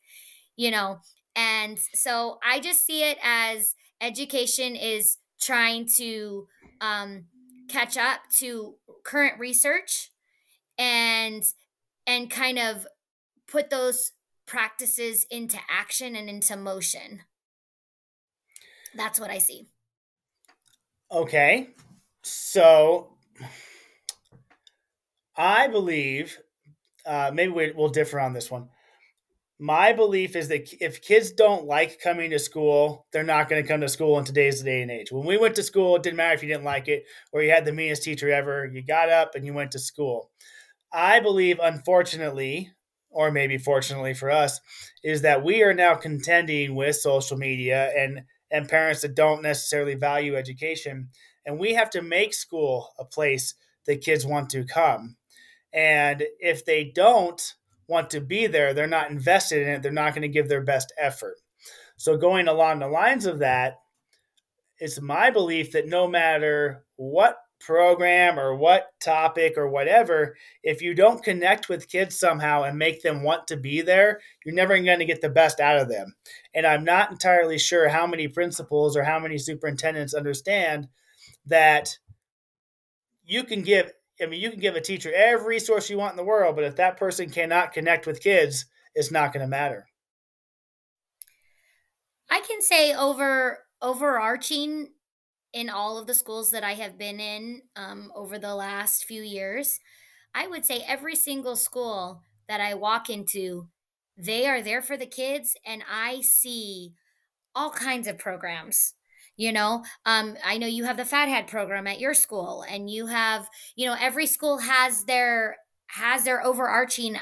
[0.55, 0.99] you know,
[1.35, 6.47] and so I just see it as education is trying to
[6.81, 7.25] um,
[7.67, 10.11] catch up to current research
[10.77, 11.43] and
[12.07, 12.87] and kind of
[13.47, 14.11] put those
[14.45, 17.21] practices into action and into motion.
[18.95, 19.67] That's what I see.
[21.11, 21.69] Okay.
[22.23, 23.17] So
[25.35, 26.39] I believe
[27.05, 28.69] uh, maybe we, will differ on this one.
[29.57, 33.67] My belief is that if kids don't like coming to school, they're not going to
[33.67, 35.11] come to school in today's day and age.
[35.11, 37.51] When we went to school, it didn't matter if you didn't like it or you
[37.51, 38.65] had the meanest teacher ever.
[38.65, 40.29] You got up and you went to school.
[40.91, 42.71] I believe, unfortunately,
[43.09, 44.59] or maybe fortunately for us,
[45.03, 49.95] is that we are now contending with social media and and parents that don't necessarily
[49.95, 51.09] value education,
[51.45, 53.55] and we have to make school a place
[53.87, 55.17] that kids want to come.
[55.75, 57.53] And if they don't
[57.87, 59.83] want to be there, they're not invested in it.
[59.83, 61.35] They're not going to give their best effort.
[61.97, 63.75] So going along the lines of that,
[64.79, 70.93] it's my belief that no matter what program or what topic or whatever, if you
[70.93, 74.99] don't connect with kids somehow and make them want to be there, you're never going
[74.99, 76.15] to get the best out of them.
[76.53, 80.87] And I'm not entirely sure how many principals or how many superintendents understand
[81.45, 81.97] that
[83.25, 86.17] you can give I mean you can give a teacher every resource you want in
[86.17, 89.87] the world, but if that person cannot connect with kids, it's not going to matter.
[92.29, 94.89] I can say over overarching
[95.53, 99.21] in all of the schools that I have been in um, over the last few
[99.21, 99.79] years,
[100.33, 103.69] I would say every single school that I walk into,
[104.17, 106.93] they are there for the kids, and I see
[107.55, 108.95] all kinds of programs.
[109.37, 112.89] You know, um, I know you have the Fat Hat program at your school, and
[112.89, 117.17] you have, you know, every school has their has their overarching.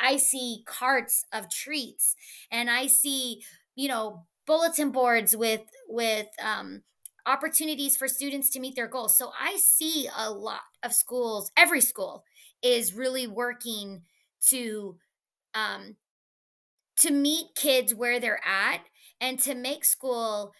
[0.00, 2.14] I see carts of treats,
[2.50, 3.42] and I see,
[3.74, 6.82] you know, bulletin boards with with um,
[7.26, 9.18] opportunities for students to meet their goals.
[9.18, 12.24] So I see a lot of schools, every school
[12.62, 14.02] is really working
[14.48, 14.96] to
[15.54, 15.96] um
[16.98, 18.80] to meet kids where they're at
[19.20, 20.52] and to make school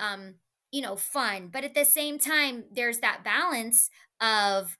[0.00, 0.34] um
[0.70, 4.76] you know fun but at the same time there's that balance of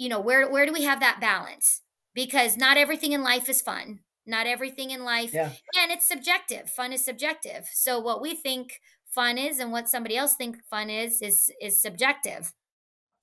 [0.00, 1.82] you know where where do we have that balance?
[2.14, 4.00] Because not everything in life is fun.
[4.26, 5.50] Not everything in life yeah.
[5.78, 6.70] and it's subjective.
[6.70, 7.68] Fun is subjective.
[7.72, 11.80] So what we think fun is and what somebody else think fun is is is
[11.80, 12.54] subjective.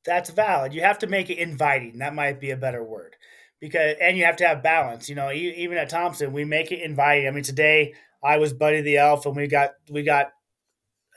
[0.05, 0.73] That's valid.
[0.73, 1.97] You have to make it inviting.
[1.97, 3.15] That might be a better word.
[3.59, 6.81] Because and you have to have balance you know even at thompson we make it
[6.81, 7.27] inviting.
[7.27, 10.27] I mean today i was buddy the elf and we got we got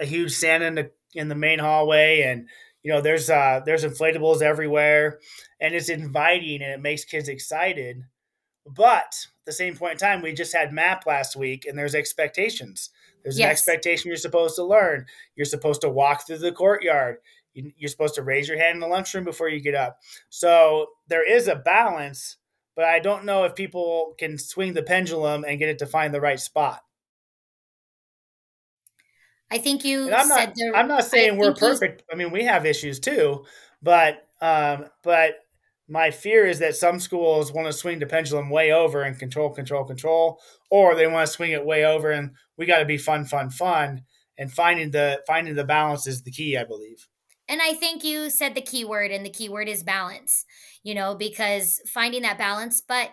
[0.01, 2.49] a huge santa in the in the main hallway and
[2.83, 5.19] you know there's uh there's inflatables everywhere
[5.61, 8.03] and it's inviting and it makes kids excited
[8.67, 11.95] but at the same point in time we just had map last week and there's
[11.95, 12.91] expectations
[13.23, 13.47] there's yes.
[13.47, 15.07] an expectation you're supposed to learn.
[15.37, 17.17] You're supposed to walk through the courtyard.
[17.55, 19.99] You're supposed to raise your hand in the lunchroom before you get up.
[20.29, 22.37] So there is a balance,
[22.77, 26.15] but I don't know if people can swing the pendulum and get it to find
[26.15, 26.83] the right spot.
[29.51, 30.07] I think you.
[30.07, 30.55] And I'm not.
[30.55, 32.05] The, I'm not saying we're perfect.
[32.13, 33.45] I mean, we have issues too,
[33.83, 35.41] but um, but
[35.89, 39.51] my fear is that some schools want to swing the pendulum way over and control,
[39.51, 42.97] control, control, or they want to swing it way over and we got to be
[42.97, 44.03] fun, fun, fun.
[44.39, 47.07] And finding the finding the balance is the key, I believe.
[47.49, 50.47] And I think you said the key word, and the key word is balance.
[50.83, 53.11] You know, because finding that balance, but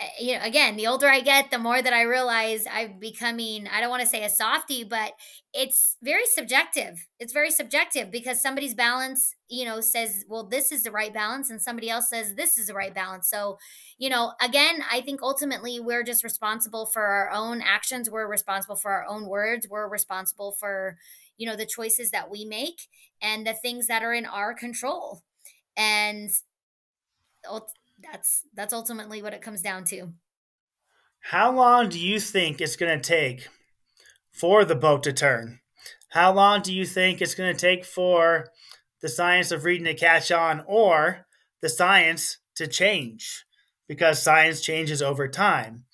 [0.00, 3.68] Eh, you know, again, the older I get, the more that I realize I'm becoming,
[3.68, 5.12] I don't want to say a softy, but
[5.52, 7.06] it's very subjective.
[7.20, 11.48] It's very subjective because somebody's balance, you know, says, well, this is the right balance,
[11.48, 13.28] and somebody else says this is the right balance.
[13.30, 13.58] So,
[13.96, 18.10] you know, again, I think ultimately we're just responsible for our own actions.
[18.10, 19.68] We're responsible for our own words.
[19.70, 20.96] We're responsible for,
[21.36, 22.88] you know, the choices that we make
[23.22, 25.22] and the things that are in our control.
[25.76, 26.30] And
[28.10, 30.12] that's that's ultimately what it comes down to.
[31.20, 33.48] How long do you think it's going to take
[34.32, 35.60] for the boat to turn?
[36.10, 38.48] How long do you think it's going to take for
[39.00, 41.26] the science of reading to catch on or
[41.60, 43.44] the science to change?
[43.88, 45.84] Because science changes over time.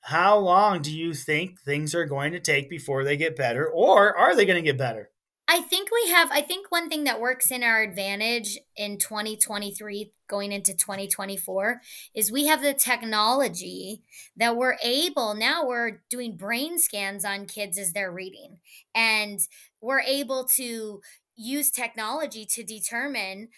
[0.00, 4.16] How long do you think things are going to take before they get better, or
[4.16, 5.11] are they going to get better?
[5.52, 10.10] I think we have, I think one thing that works in our advantage in 2023
[10.26, 11.82] going into 2024
[12.14, 14.02] is we have the technology
[14.38, 18.60] that we're able, now we're doing brain scans on kids as they're reading.
[18.94, 19.40] And
[19.82, 21.02] we're able to,
[21.34, 23.48] use technology to determine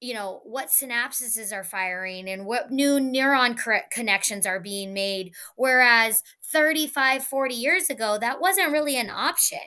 [0.00, 3.58] you know what synapses are firing and what new neuron
[3.90, 9.58] connections are being made whereas 35 40 years ago that wasn't really an option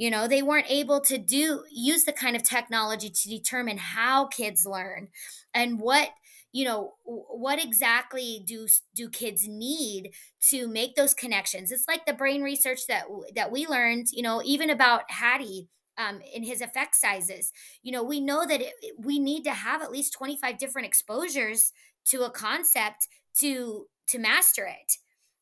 [0.00, 4.26] you know they weren't able to do use the kind of technology to determine how
[4.26, 5.08] kids learn
[5.52, 6.08] and what
[6.52, 10.10] you know what exactly do do kids need
[10.40, 14.40] to make those connections it's like the brain research that that we learned you know
[14.42, 17.52] even about hattie um, in his effect sizes.
[17.82, 21.72] You know, we know that it, we need to have at least 25 different exposures
[22.06, 23.06] to a concept
[23.40, 24.94] to to master it,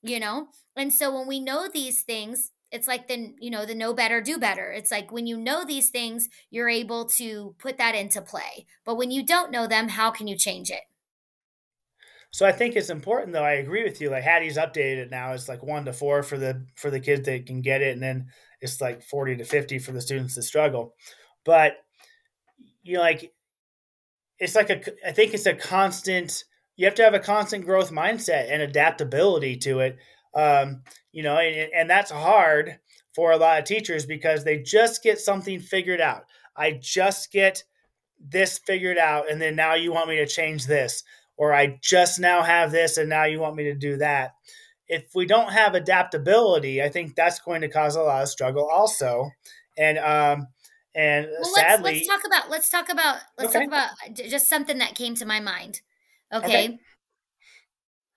[0.03, 0.49] you know?
[0.75, 4.20] And so when we know these things, it's like the you know the know better
[4.20, 8.20] do better it's like when you know these things you're able to put that into
[8.20, 10.83] play but when you don't know them how can you change it
[12.31, 13.44] so I think it's important though.
[13.44, 14.11] I agree with you.
[14.11, 15.33] Like Hattie's updated it now.
[15.33, 18.02] It's like one to four for the for the kids that can get it, and
[18.02, 18.26] then
[18.61, 20.94] it's like 40 to 50 for the students that struggle.
[21.44, 21.72] But
[22.83, 23.33] you know, like
[24.38, 26.44] it's like a I think it's a constant
[26.76, 29.98] you have to have a constant growth mindset and adaptability to it.
[30.35, 32.79] Um, you know, and, and that's hard
[33.14, 36.25] for a lot of teachers because they just get something figured out.
[36.57, 37.64] I just get
[38.21, 41.05] this figured out, and then now you want me to change this,
[41.37, 44.33] or I just now have this, and now you want me to do that
[44.88, 48.69] if we don't have adaptability, I think that's going to cause a lot of struggle
[48.69, 49.31] also.
[49.77, 50.49] And um
[50.95, 53.67] and well, sadly let's, let's talk about let's talk about let's okay.
[53.67, 55.83] talk about just something that came to my mind.
[56.33, 56.47] Okay?
[56.47, 56.79] okay.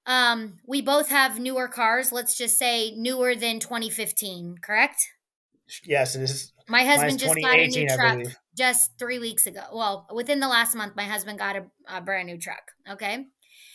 [0.06, 5.02] Um we both have newer cars, let's just say newer than 2015, correct?
[5.86, 6.54] Yes, it is.
[6.68, 8.20] My husband just got a new truck
[8.58, 9.64] just 3 weeks ago.
[9.74, 13.26] Well, within the last month my husband got a, a brand new truck, okay?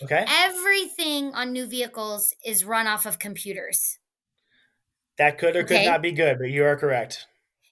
[0.03, 0.25] Okay.
[0.29, 3.99] Everything on new vehicles is run off of computers.
[5.19, 5.85] That could or okay?
[5.85, 7.27] could not be good, but you are correct.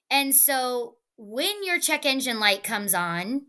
[0.09, 3.45] And so when your check engine light comes on,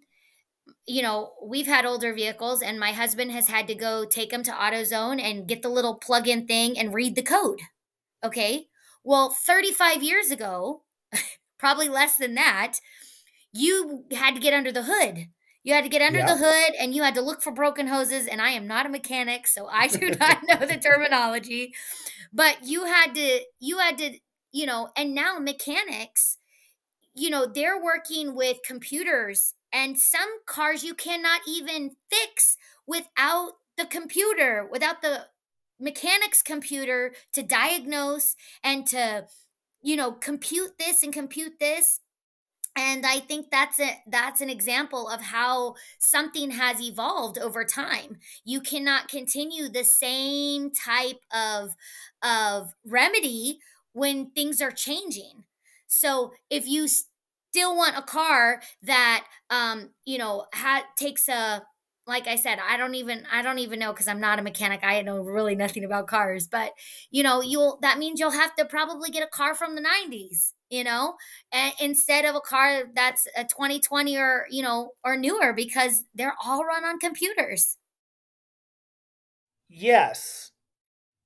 [0.86, 4.42] you know, we've had older vehicles and my husband has had to go take them
[4.44, 7.60] to AutoZone and get the little plug-in thing and read the code.
[8.24, 8.66] Okay?
[9.04, 10.82] Well, 35 years ago,
[11.58, 12.78] probably less than that,
[13.52, 15.28] you had to get under the hood
[15.66, 16.32] you had to get under yeah.
[16.32, 18.28] the hood and you had to look for broken hoses.
[18.28, 21.74] And I am not a mechanic, so I do not know the terminology.
[22.32, 24.16] But you had to, you had to,
[24.52, 26.38] you know, and now mechanics,
[27.16, 33.84] you know, they're working with computers and some cars you cannot even fix without the
[33.84, 35.26] computer, without the
[35.78, 39.26] mechanic's computer to diagnose and to,
[39.82, 42.00] you know, compute this and compute this.
[42.78, 48.16] And i think that's a that's an example of how something has evolved over time.
[48.44, 51.74] You cannot continue the same type of
[52.22, 53.60] of remedy
[53.92, 55.44] when things are changing.
[55.86, 56.86] So if you
[57.56, 61.62] still want a car that um you know ha- takes a
[62.08, 64.80] like I said, I don't even I don't even know because I'm not a mechanic.
[64.84, 66.72] I know really nothing about cars, but
[67.10, 70.52] you know, you'll that means you'll have to probably get a car from the 90s
[70.68, 71.14] you know,
[71.52, 76.34] and instead of a car that's a 2020 or, you know, or newer because they're
[76.44, 77.78] all run on computers.
[79.68, 80.52] Yes.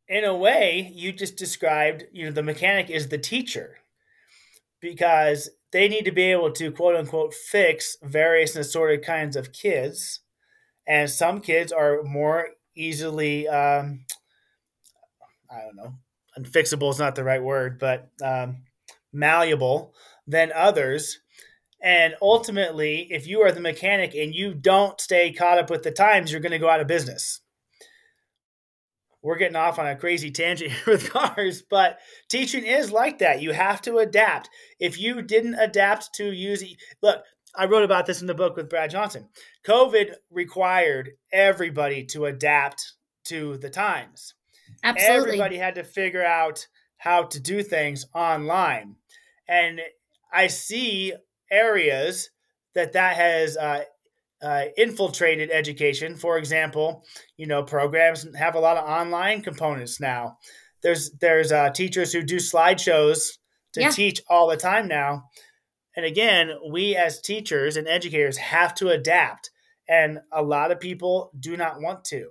[0.09, 3.79] In a way, you just described, you know, the mechanic is the teacher
[4.81, 9.53] because they need to be able to quote unquote fix various and assorted kinds of
[9.53, 10.21] kids.
[10.87, 14.07] And some kids are more easily, um,
[15.51, 15.95] I don't know,
[16.39, 18.65] unfixable is not the right word, but um,
[19.13, 19.95] malleable
[20.27, 21.21] than others.
[21.83, 25.91] And ultimately, if you are the mechanic and you don't stay caught up with the
[25.91, 27.41] times, you're going to go out of business.
[29.23, 33.43] We're getting off on a crazy tangent with cars, but teaching is like that.
[33.43, 34.49] You have to adapt.
[34.79, 37.23] If you didn't adapt to using, look,
[37.55, 39.29] I wrote about this in the book with Brad Johnson.
[39.67, 44.35] COVID required everybody to adapt to the times.
[44.83, 45.33] Absolutely.
[45.33, 46.67] Everybody had to figure out
[46.99, 48.97] how to do things online.
[49.49, 49.81] And
[50.33, 51.13] I see
[51.51, 52.31] areas
[52.75, 53.83] that that has uh,
[54.43, 56.17] uh, infiltrated education.
[56.17, 57.05] For example,
[57.37, 60.39] you know, programs have a lot of online components now.
[60.83, 63.39] There's there's uh, teachers who do slideshows
[63.75, 63.91] to yeah.
[63.91, 65.25] teach all the time now.
[65.97, 69.51] And again, we as teachers and educators have to adapt.
[69.89, 72.31] And a lot of people do not want to,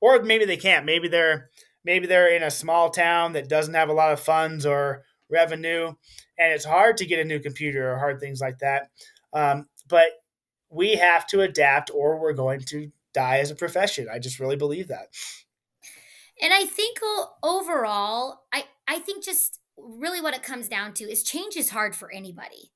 [0.00, 0.84] or maybe they can't.
[0.84, 1.50] Maybe they're
[1.84, 5.86] maybe they're in a small town that doesn't have a lot of funds or revenue,
[6.36, 8.90] and it's hard to get a new computer or hard things like that.
[9.32, 10.06] Um, but
[10.70, 14.08] we have to adapt, or we're going to die as a profession.
[14.12, 15.08] I just really believe that.
[16.40, 16.98] And I think
[17.42, 21.94] overall, I I think just really what it comes down to is change is hard
[21.94, 22.72] for anybody.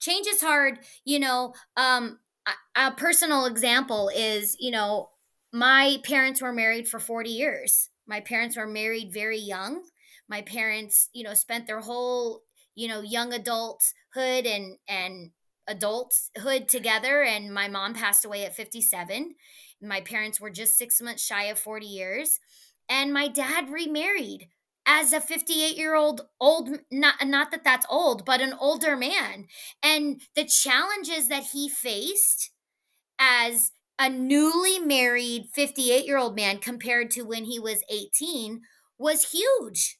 [0.00, 5.10] change is hard you know um a, a personal example is you know
[5.52, 9.82] my parents were married for 40 years my parents were married very young
[10.28, 12.42] my parents you know spent their whole
[12.76, 15.32] you know young adulthood and and
[15.70, 19.34] adulthood together and my mom passed away at 57
[19.82, 22.38] my parents were just six months shy of 40 years.
[22.88, 24.48] And my dad remarried
[24.86, 29.46] as a 58 year old old not not that that's old but an older man.
[29.82, 32.50] And the challenges that he faced
[33.18, 38.62] as a newly married 58 year old man compared to when he was 18
[38.98, 39.98] was huge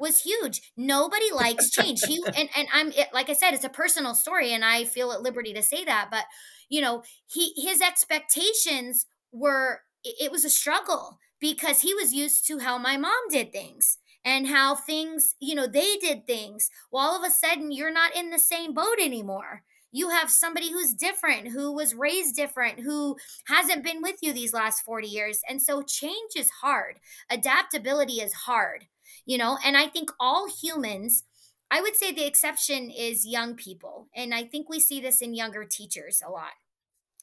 [0.00, 3.68] was huge nobody likes change he and, and i'm it, like i said it's a
[3.68, 6.24] personal story and i feel at liberty to say that but
[6.68, 12.58] you know he his expectations were it was a struggle because he was used to
[12.58, 16.70] how my mom did things and how things, you know, they did things.
[16.90, 19.62] Well, all of a sudden, you're not in the same boat anymore.
[19.90, 24.52] You have somebody who's different, who was raised different, who hasn't been with you these
[24.52, 25.40] last 40 years.
[25.48, 26.98] And so change is hard.
[27.30, 28.84] Adaptability is hard,
[29.26, 31.24] you know, and I think all humans,
[31.70, 34.08] I would say the exception is young people.
[34.14, 36.52] And I think we see this in younger teachers a lot.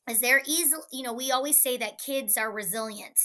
[0.10, 3.20] Is they're easy, you know, we always say that kids are resilient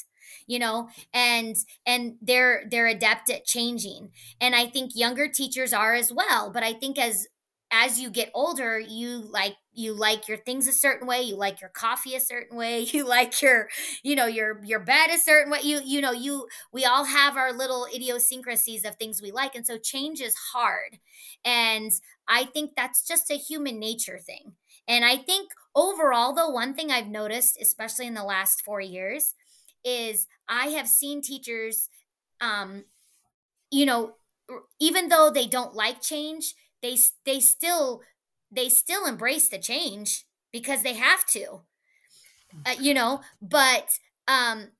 [0.46, 1.56] you know and
[1.86, 6.62] and they're they're adept at changing and i think younger teachers are as well but
[6.62, 7.26] i think as
[7.72, 11.60] as you get older you like you like your things a certain way you like
[11.60, 13.68] your coffee a certain way you like your
[14.02, 17.36] you know your your bed a certain way you you know you we all have
[17.36, 20.98] our little idiosyncrasies of things we like and so change is hard.
[21.44, 21.92] And
[22.28, 24.52] i think that's just a human nature thing.
[24.88, 29.34] And i think overall though one thing i've noticed especially in the last 4 years
[29.84, 31.88] is I have seen teachers,
[32.40, 32.84] um,
[33.70, 34.14] you know,
[34.80, 38.02] even though they don't like change, they they still
[38.50, 41.62] they still embrace the change because they have to,
[42.66, 43.20] uh, you know.
[43.40, 44.72] But um,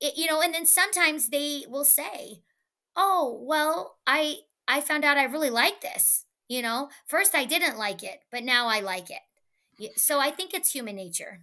[0.00, 2.42] it, you know, and then sometimes they will say,
[2.96, 4.38] "Oh, well, I
[4.68, 8.44] I found out I really like this." You know, first I didn't like it, but
[8.44, 9.98] now I like it.
[9.98, 11.42] So I think it's human nature.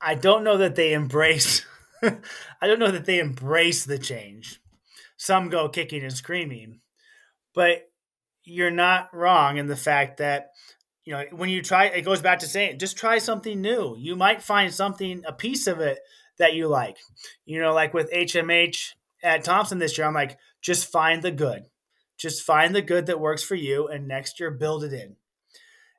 [0.00, 1.64] I don't know that they embrace
[2.02, 4.60] I don't know that they embrace the change.
[5.16, 6.80] Some go kicking and screaming,
[7.54, 7.90] but
[8.44, 10.50] you're not wrong in the fact that
[11.04, 14.16] you know when you try it goes back to saying just try something new you
[14.16, 15.98] might find something a piece of it
[16.38, 16.98] that you like
[17.44, 18.92] you know like with hmh
[19.22, 21.64] at thompson this year i'm like just find the good
[22.16, 25.16] just find the good that works for you and next year build it in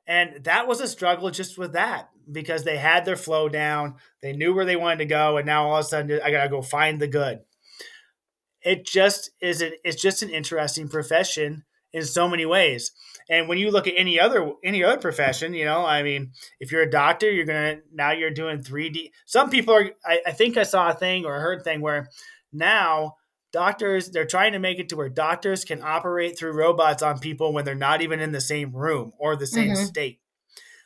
[0.06, 3.96] and that was a struggle just with that because they had their flow down.
[4.22, 5.36] They knew where they wanted to go.
[5.36, 7.40] And now all of a sudden, I got to go find the good.
[8.62, 12.92] It just is, an, it's just an interesting profession in so many ways.
[13.28, 16.70] And when you look at any other any other profession, you know, I mean, if
[16.70, 19.10] you're a doctor, you're gonna now you're doing 3D.
[19.24, 19.90] Some people are.
[20.04, 22.08] I, I think I saw a thing or a heard thing where
[22.52, 23.16] now
[23.52, 27.52] doctors they're trying to make it to where doctors can operate through robots on people
[27.52, 29.84] when they're not even in the same room or the same mm-hmm.
[29.84, 30.20] state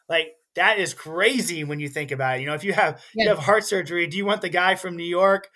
[0.09, 3.25] like that is crazy when you think about it you know if you have yeah.
[3.25, 5.49] you have heart surgery do you want the guy from new york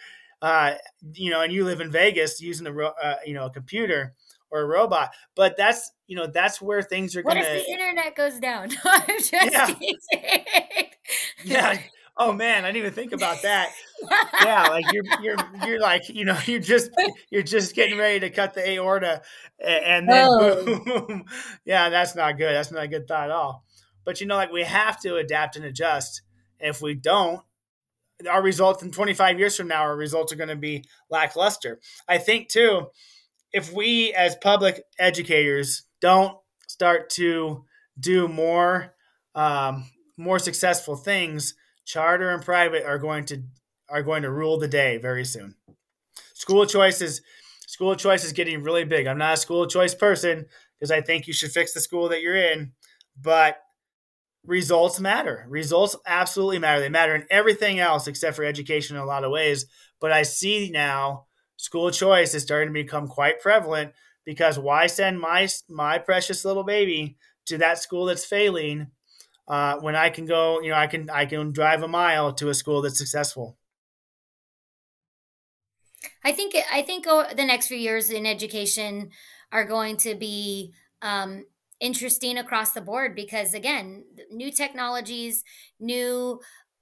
[0.42, 0.74] uh,
[1.12, 4.14] you know and you live in vegas using the uh, you know a computer
[4.54, 7.72] or a robot but that's you know that's where things are what gonna if the
[7.72, 8.70] internet goes down
[9.32, 9.74] yeah.
[11.44, 11.78] yeah
[12.16, 13.72] oh man, I didn't even think about that.
[14.42, 15.36] yeah, like you're you're
[15.66, 16.90] you're like you know you're just
[17.30, 19.22] you're just getting ready to cut the aorta,
[19.58, 20.64] and then oh.
[20.64, 21.24] boom,
[21.64, 22.54] yeah, that's not good.
[22.54, 23.64] That's not a good thought at all.
[24.04, 26.22] But you know, like we have to adapt and adjust.
[26.60, 27.42] If we don't,
[28.30, 31.80] our results in 25 years from now, our results are going to be lackluster.
[32.08, 32.86] I think too,
[33.54, 36.36] if we as public educators don't
[36.66, 37.64] start to
[37.98, 38.94] do more
[39.36, 43.42] um, more successful things, charter and private are going to
[43.88, 45.54] are going to rule the day very soon.
[46.34, 47.22] School choice is
[47.66, 49.06] school choice is getting really big.
[49.06, 50.46] I'm not a school choice person
[50.78, 52.72] because I think you should fix the school that you're in,
[53.20, 53.58] but
[54.44, 55.46] results matter.
[55.48, 56.80] Results absolutely matter.
[56.80, 59.66] They matter in everything else except for education in a lot of ways.
[60.00, 61.26] But I see now
[61.56, 63.94] school choice is starting to become quite prevalent
[64.24, 68.90] because why send my my precious little baby to that school that's failing
[69.48, 72.48] uh, when I can go, you know, I can I can drive a mile to
[72.50, 73.58] a school that's successful.
[76.22, 79.10] I think I think the next few years in education
[79.52, 81.46] are going to be um,
[81.80, 85.44] interesting across the board because again, new technologies,
[85.78, 86.40] new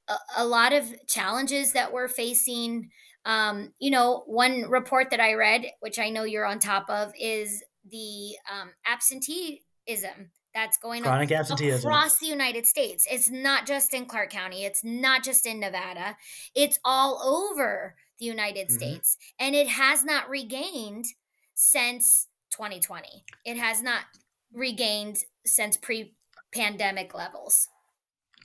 [0.08, 2.90] a, a lot of challenges that we're facing.
[3.24, 7.12] Um, you know, one report that I read, which I know you're on top of,
[7.18, 11.90] is the um, absenteeism that's going Chronic absenteeism.
[11.90, 13.06] across the United States.
[13.10, 16.16] It's not just in Clark County, it's not just in Nevada,
[16.54, 18.72] it's all over the United Mhm.
[18.72, 19.16] States.
[19.38, 21.06] And it has not regained
[21.54, 23.24] since 2020.
[23.46, 24.04] It has not
[24.52, 26.14] regained since pre
[26.52, 27.68] pandemic levels.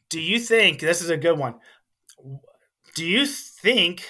[0.09, 1.59] Do you think this is a good one?
[2.95, 4.09] Do you think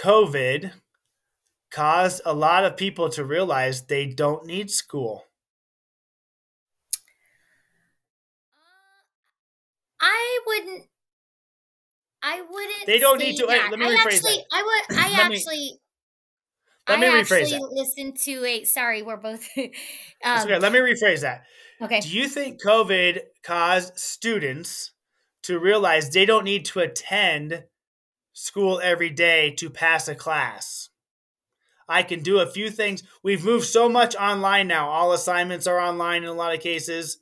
[0.00, 0.72] COVID
[1.70, 5.26] caused a lot of people to realize they don't need school?
[10.00, 10.86] I wouldn't.
[12.22, 12.86] I wouldn't.
[12.86, 14.44] They don't need to- wait, let me I rephrase actually, that.
[14.52, 14.98] I would.
[14.98, 15.80] I Let me- actually.
[16.88, 17.72] let me I rephrase actually that.
[17.72, 18.64] listened to a.
[18.64, 19.46] Sorry, we're both.
[20.22, 20.58] Um, okay.
[20.58, 21.44] Let me rephrase that.
[21.80, 22.00] okay.
[22.00, 24.92] Do you think COVID caused students
[25.44, 27.64] to realize they don't need to attend
[28.32, 30.88] school every day to pass a class?
[31.88, 33.02] I can do a few things.
[33.22, 34.88] We've moved so much online now.
[34.88, 37.18] All assignments are online in a lot of cases.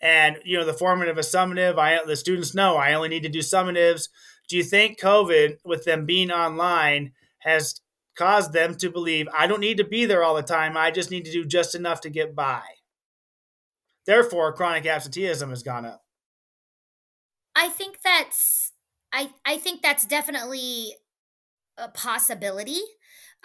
[0.00, 3.40] And you know, the formative, summative, I the students know I only need to do
[3.40, 4.08] summatives.
[4.48, 7.80] Do you think COVID, with them being online, has
[8.16, 10.76] caused them to believe I don't need to be there all the time.
[10.76, 12.62] I just need to do just enough to get by.
[14.06, 16.02] Therefore, chronic absenteeism has gone up.
[17.54, 18.65] I think that's
[19.16, 20.94] I I think that's definitely
[21.78, 22.80] a possibility.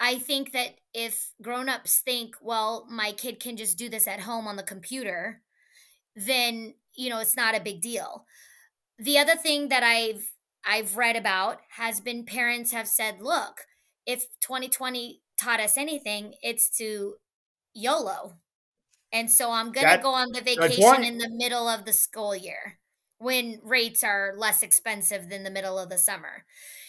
[0.00, 4.48] I think that if grown-ups think, well, my kid can just do this at home
[4.48, 5.42] on the computer,
[6.16, 8.26] then, you know, it's not a big deal.
[8.98, 10.32] The other thing that I've
[10.64, 13.62] I've read about has been parents have said, look,
[14.06, 17.16] if 2020 taught us anything, it's to
[17.74, 18.38] YOLO.
[19.12, 22.36] And so I'm going to go on the vacation in the middle of the school
[22.36, 22.80] year
[23.22, 26.44] when rates are less expensive than the middle of the summer.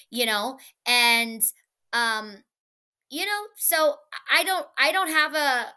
[0.09, 1.41] You know, and
[1.91, 2.43] um
[3.09, 3.95] you know, so
[4.31, 5.67] I don't I don't have a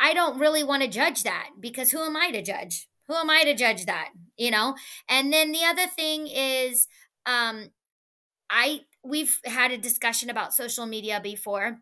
[0.00, 2.88] I don't really want to judge that because who am I to judge?
[3.08, 4.10] Who am I to judge that?
[4.36, 4.74] You know?
[5.08, 6.88] And then the other thing is
[7.24, 7.70] um
[8.50, 11.78] I we've had a discussion about social media before.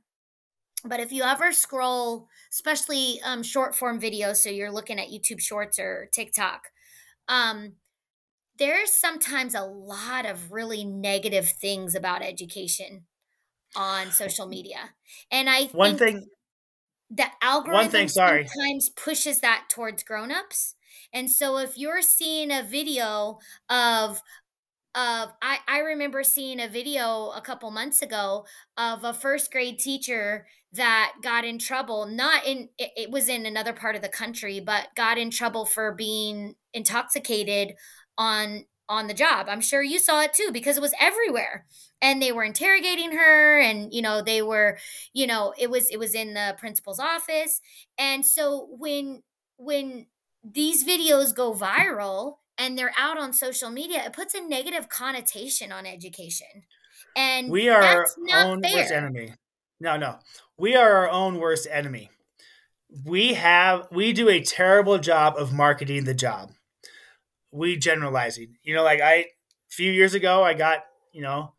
[0.84, 5.40] But if you ever scroll, especially um, short form videos, so you're looking at YouTube
[5.40, 6.68] Shorts or TikTok,
[7.26, 7.72] um,
[8.58, 13.06] there's sometimes a lot of really negative things about education
[13.76, 14.94] on social media,
[15.30, 16.28] and I One think thing,
[17.10, 18.54] the algorithm one thing, sorry.
[18.56, 20.74] sometimes pushes that towards grown-ups
[21.12, 23.38] and so if you're seeing a video
[23.68, 24.22] of
[24.94, 28.46] of I, I remember seeing a video a couple months ago
[28.78, 33.46] of a first grade teacher that got in trouble not in it, it was in
[33.46, 37.74] another part of the country but got in trouble for being intoxicated
[38.18, 41.64] on on the job i'm sure you saw it too because it was everywhere
[42.02, 44.78] and they were interrogating her and you know they were
[45.12, 47.60] you know it was it was in the principal's office
[47.98, 49.22] and so when
[49.56, 50.06] when
[50.42, 55.72] these videos go viral and they're out on social media it puts a negative connotation
[55.72, 56.64] on education
[57.16, 58.76] and we are our own fair.
[58.76, 59.34] worst enemy.
[59.80, 60.18] No, no.
[60.56, 62.10] We are our own worst enemy.
[63.04, 66.52] We have we do a terrible job of marketing the job.
[67.54, 68.56] We generalizing.
[68.64, 69.26] You know, like I a
[69.70, 70.80] few years ago I got,
[71.12, 71.54] you know,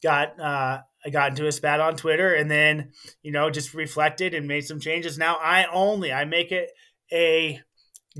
[0.00, 2.92] got uh I got into a spat on Twitter and then,
[3.22, 5.18] you know, just reflected and made some changes.
[5.18, 6.70] Now I only I make it
[7.12, 7.60] a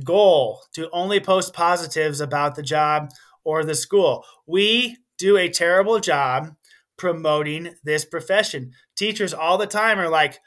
[0.05, 3.11] goal to only post positives about the job
[3.45, 4.25] or the school.
[4.47, 6.57] We do a terrible job
[6.97, 8.73] promoting this profession.
[8.97, 10.41] Teachers all the time are like,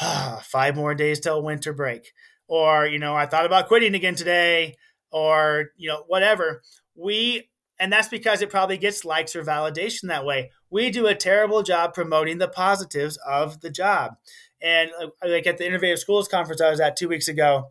[0.00, 2.12] ah, five more days till winter break.
[2.48, 4.76] Or, you know, I thought about quitting again today,
[5.12, 6.62] or, you know, whatever.
[6.94, 10.50] We, and that's because it probably gets likes or validation that way.
[10.70, 14.16] We do a terrible job promoting the positives of the job.
[14.62, 17.68] And uh, like at the Innovative Schools Conference I was at two weeks ago,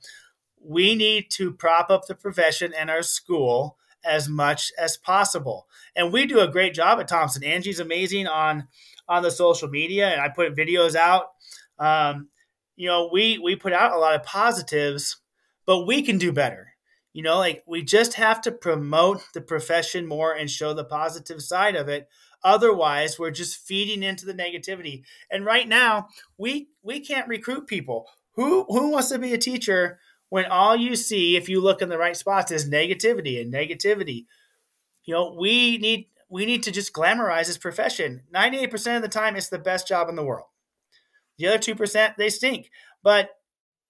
[0.64, 5.68] we need to prop up the profession and our school as much as possible.
[5.96, 7.44] And we do a great job at Thompson.
[7.44, 8.68] Angie's amazing on
[9.08, 11.32] on the social media, and I put videos out.
[11.80, 12.30] Um,
[12.76, 15.18] you know, we we put out a lot of positives,
[15.66, 16.71] but we can do better.
[17.14, 21.42] You know, like we just have to promote the profession more and show the positive
[21.42, 22.08] side of it.
[22.44, 25.04] Otherwise, we're just feeding into the negativity.
[25.30, 26.08] And right now,
[26.38, 28.08] we we can't recruit people.
[28.36, 30.00] Who who wants to be a teacher
[30.30, 34.26] when all you see, if you look in the right spots, is negativity and negativity.
[35.04, 38.24] You know, we need we need to just glamorize this profession.
[38.32, 40.48] Ninety eight percent of the time, it's the best job in the world.
[41.38, 42.72] The other two percent, they stink.
[43.04, 43.30] But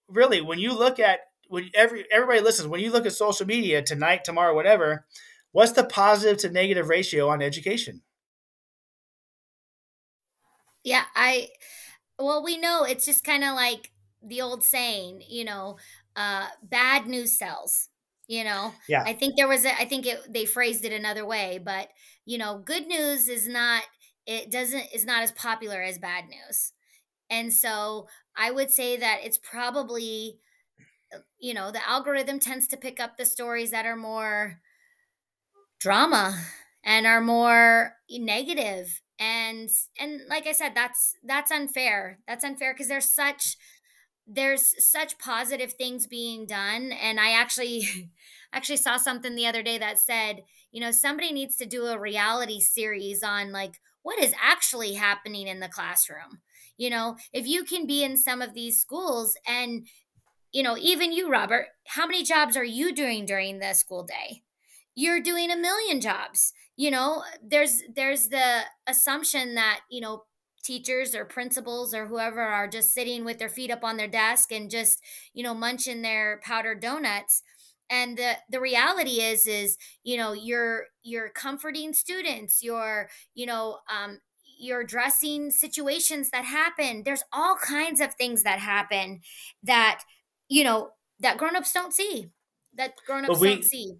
[0.07, 1.19] really, when you look at
[1.52, 5.06] when every everybody listens, when you look at social media tonight, tomorrow, whatever,
[5.52, 8.02] what's the positive to negative ratio on education?
[10.84, 11.49] Yeah, I
[12.20, 13.91] well, we know it's just kind of like
[14.24, 15.78] the old saying, you know,
[16.16, 17.89] uh, bad news sells.
[18.28, 19.08] You know, Yeah.
[19.08, 21.89] I think there was a, I think it, they phrased it another way, but
[22.26, 23.84] you know, good news is not,
[24.28, 26.74] it doesn't, is not as popular as bad news.
[27.30, 30.39] And so I would say that it's probably,
[31.39, 34.62] you know, the algorithm tends to pick up the stories that are more
[35.80, 36.38] drama
[36.84, 39.01] and are more negative.
[39.20, 42.20] And and like i said that's that's unfair.
[42.28, 43.57] That's unfair because there's such
[44.28, 46.91] there's such positive things being done.
[46.91, 48.12] And i actually
[48.53, 51.99] actually saw something the other day that said you know somebody needs to do a
[51.99, 56.41] reality series on like what is actually happening in the classroom.
[56.78, 59.88] You know if you can be in some of these schools and
[60.52, 64.43] you know even you robert how many jobs are you doing during the school day?
[64.95, 67.24] You're doing a million jobs you know?
[67.43, 70.24] There's there's the assumption that you know
[70.64, 74.52] teachers or principals or whoever are just sitting with their feet up on their desk
[74.52, 75.02] and just
[75.34, 77.43] you know munching their powdered donuts.
[77.89, 83.80] And the the reality is is you know you're you're comforting students you're you know
[83.93, 84.20] um
[84.60, 87.02] you're addressing situations that happen.
[87.04, 89.22] There's all kinds of things that happen
[89.64, 90.04] that
[90.52, 90.89] you know
[91.22, 92.30] that grown-ups don't see.
[92.76, 93.93] That grown-ups we, don't see.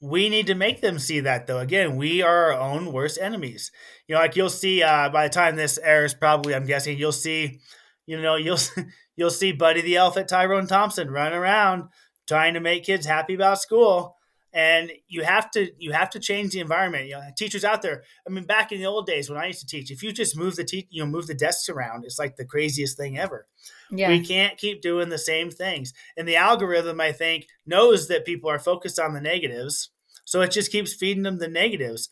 [0.00, 1.58] we need to make them see that though.
[1.58, 3.72] Again we are our own worst enemies.
[4.06, 7.10] You know like you'll see uh, by the time this airs probably i'm guessing you'll
[7.10, 7.60] see
[8.06, 8.58] you know you'll
[9.16, 11.88] you'll see buddy the elf at tyrone thompson run around
[12.28, 14.14] trying to make kids happy about school.
[14.52, 17.06] And you have to you have to change the environment.
[17.06, 19.60] You know teachers out there i mean back in the old days when i used
[19.60, 22.18] to teach if you just move the te- you know move the desks around it's
[22.18, 23.46] like the craziest thing ever
[23.90, 24.08] yeah.
[24.08, 28.50] we can't keep doing the same things and the algorithm i think knows that people
[28.50, 29.90] are focused on the negatives
[30.24, 32.08] so it just keeps feeding them the negatives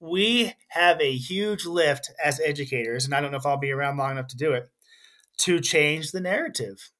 [0.00, 3.96] we have a huge lift as educators and i don't know if i'll be around
[3.96, 4.68] long enough to do it
[5.38, 6.90] to change the narrative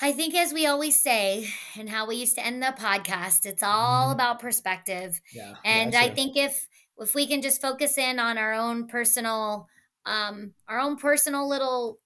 [0.00, 1.48] I think, as we always say,
[1.78, 4.12] and how we used to end the podcast, it's all mm.
[4.12, 5.20] about perspective.
[5.32, 9.68] Yeah, and I think if if we can just focus in on our own personal,
[10.06, 11.98] um, our own personal little,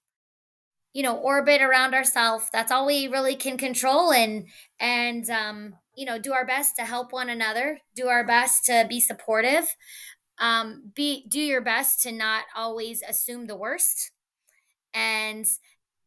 [0.93, 4.47] you know, orbit around ourselves, that's all we really can control, and
[4.79, 8.85] and um, you know, do our best to help one another, do our best to
[8.89, 9.75] be supportive,
[10.39, 14.11] um, be do your best to not always assume the worst,
[14.93, 15.45] and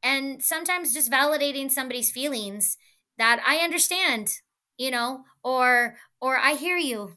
[0.03, 2.77] and sometimes just validating somebody's feelings
[3.19, 4.35] that I understand,
[4.79, 7.15] you know, or or I hear you.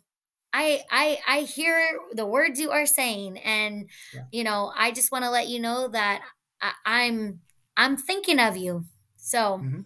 [0.57, 4.21] I I I hear the words you are saying and yeah.
[4.31, 6.23] you know, I just want to let you know that
[6.59, 7.41] I, I'm
[7.77, 8.85] I'm thinking of you.
[9.17, 9.81] So mm-hmm.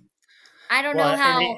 [0.70, 1.58] I don't well, know how it,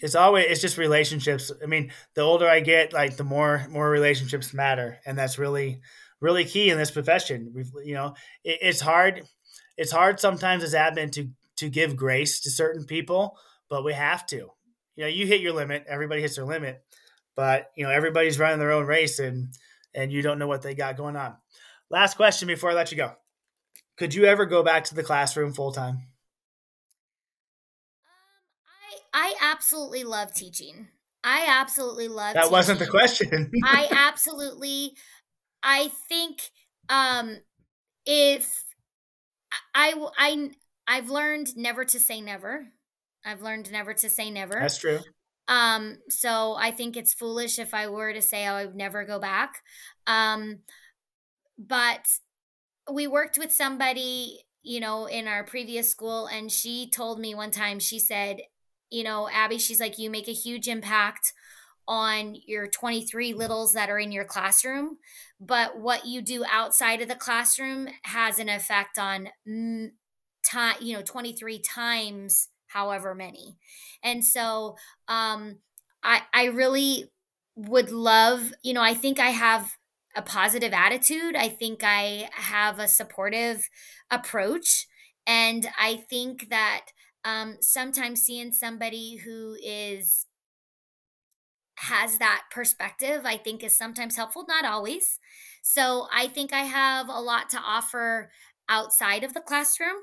[0.00, 1.50] it's always it's just relationships.
[1.62, 5.80] I mean, the older I get, like the more more relationships matter, and that's really
[6.20, 7.52] really key in this profession.
[7.54, 9.22] We've you know, it, it's hard
[9.78, 13.38] it's hard sometimes as admin to to give grace to certain people,
[13.70, 14.50] but we have to.
[14.96, 15.86] You know, you hit your limit.
[15.88, 16.82] Everybody hits their limit,
[17.36, 19.48] but you know everybody's running their own race, and
[19.94, 21.36] and you don't know what they got going on.
[21.90, 23.12] Last question before I let you go:
[23.96, 25.94] Could you ever go back to the classroom full time?
[25.94, 26.02] Um,
[29.12, 30.88] I I absolutely love teaching.
[31.22, 32.34] I absolutely love.
[32.34, 32.52] That teaching.
[32.52, 33.52] wasn't the question.
[33.64, 34.96] I absolutely.
[35.62, 36.50] I think
[36.88, 37.36] um,
[38.04, 38.64] if
[39.74, 40.50] I I
[40.86, 42.68] I've learned never to say never.
[43.24, 44.54] I've learned never to say never.
[44.54, 45.00] That's true.
[45.48, 49.18] Um, so I think it's foolish if I were to say I would never go
[49.18, 49.62] back.
[50.06, 50.58] Um,
[51.58, 52.06] but
[52.92, 57.50] we worked with somebody, you know, in our previous school, and she told me one
[57.50, 58.40] time, she said,
[58.90, 61.32] you know, Abbie, she's like, you make a huge impact
[61.88, 64.98] on your 23 littles that are in your classroom,
[65.40, 69.28] but what you do outside of the classroom has an effect on
[70.44, 73.56] time, you know, 23 times however many.
[74.02, 74.76] And so
[75.08, 75.58] um
[76.02, 77.10] I I really
[77.56, 79.72] would love, you know, I think I have
[80.14, 81.36] a positive attitude.
[81.36, 83.68] I think I have a supportive
[84.10, 84.86] approach
[85.26, 86.86] and I think that
[87.24, 90.26] um, sometimes seeing somebody who is
[91.78, 95.18] has that perspective, I think is sometimes helpful, not always.
[95.62, 98.30] So I think I have a lot to offer
[98.68, 99.96] outside of the classroom.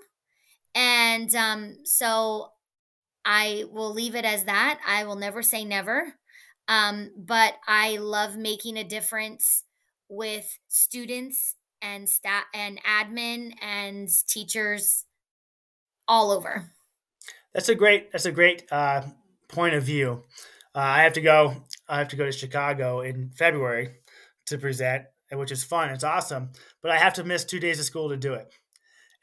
[0.75, 2.49] And um, so
[3.25, 4.79] I will leave it as that.
[4.87, 6.13] I will never say never.
[6.67, 9.63] Um, but I love making a difference
[10.09, 15.05] with students and staff and admin and teachers
[16.07, 16.71] all over.
[17.53, 18.11] That's a great.
[18.11, 19.03] That's a great uh,
[19.47, 20.23] point of view.
[20.73, 21.55] Uh, I have to go.
[21.87, 23.91] I have to go to Chicago in February
[24.47, 25.89] to present, which is fun.
[25.89, 26.51] It's awesome,
[26.81, 28.51] but I have to miss two days of school to do it.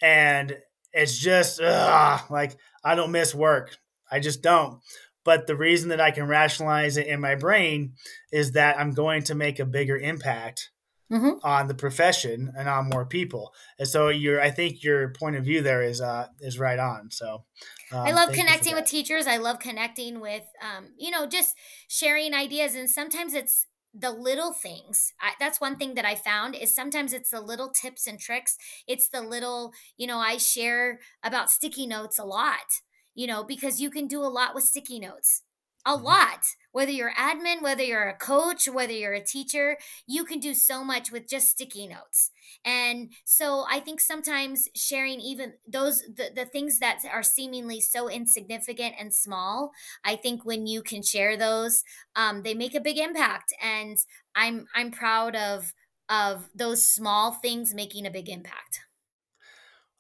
[0.01, 0.57] And
[0.93, 3.77] it's just ugh, like I don't miss work.
[4.11, 4.81] I just don't.
[5.25, 7.95] But the reason that I can rationalize it in my brain
[8.33, 10.71] is that I'm going to make a bigger impact
[11.13, 11.45] mm-hmm.
[11.45, 13.53] on the profession and on more people.
[13.79, 17.11] And so your I think your point of view there is uh is right on.
[17.11, 17.45] So
[17.93, 19.27] um, I love connecting with teachers.
[19.27, 21.55] I love connecting with um you know just
[21.89, 25.13] sharing ideas and sometimes it's the little things.
[25.21, 28.57] I, that's one thing that i found is sometimes it's the little tips and tricks.
[28.87, 32.83] It's the little you know i share about sticky notes a lot
[33.15, 35.43] you know because you can do a lot with sticky notes
[35.87, 36.05] a mm-hmm.
[36.05, 36.45] lot.
[36.73, 39.77] Whether you're admin whether you're a coach whether you're a teacher
[40.07, 42.31] you can do so much with just sticky notes.
[42.65, 48.09] And so i think sometimes sharing even those the, the things that are seemingly so
[48.09, 49.73] insignificant and small
[50.05, 51.83] i think when you can share those
[52.15, 53.53] um, they make a big impact.
[53.61, 53.99] And
[54.37, 55.73] i'm i'm proud of
[56.09, 58.81] of those small things making a big impact.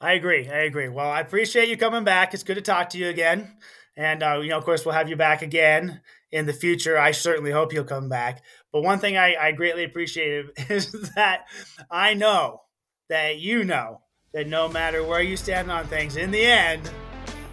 [0.00, 0.48] I agree.
[0.48, 0.88] I agree.
[0.88, 2.32] Well i appreciate you coming back.
[2.32, 3.56] It's good to talk to you again
[4.00, 6.00] and, uh, you know, of course, we'll have you back again
[6.32, 6.98] in the future.
[6.98, 8.42] I certainly hope you'll come back.
[8.72, 11.44] But one thing I, I greatly appreciate is that
[11.90, 12.62] I know
[13.10, 14.00] that you know
[14.32, 16.90] that no matter where you stand on things, in the end,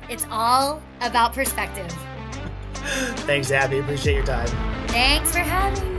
[0.08, 1.91] it's all about perspective.
[3.26, 3.80] Thanks, Abbie.
[3.80, 4.48] Appreciate your time.
[4.88, 5.97] Thanks for having me.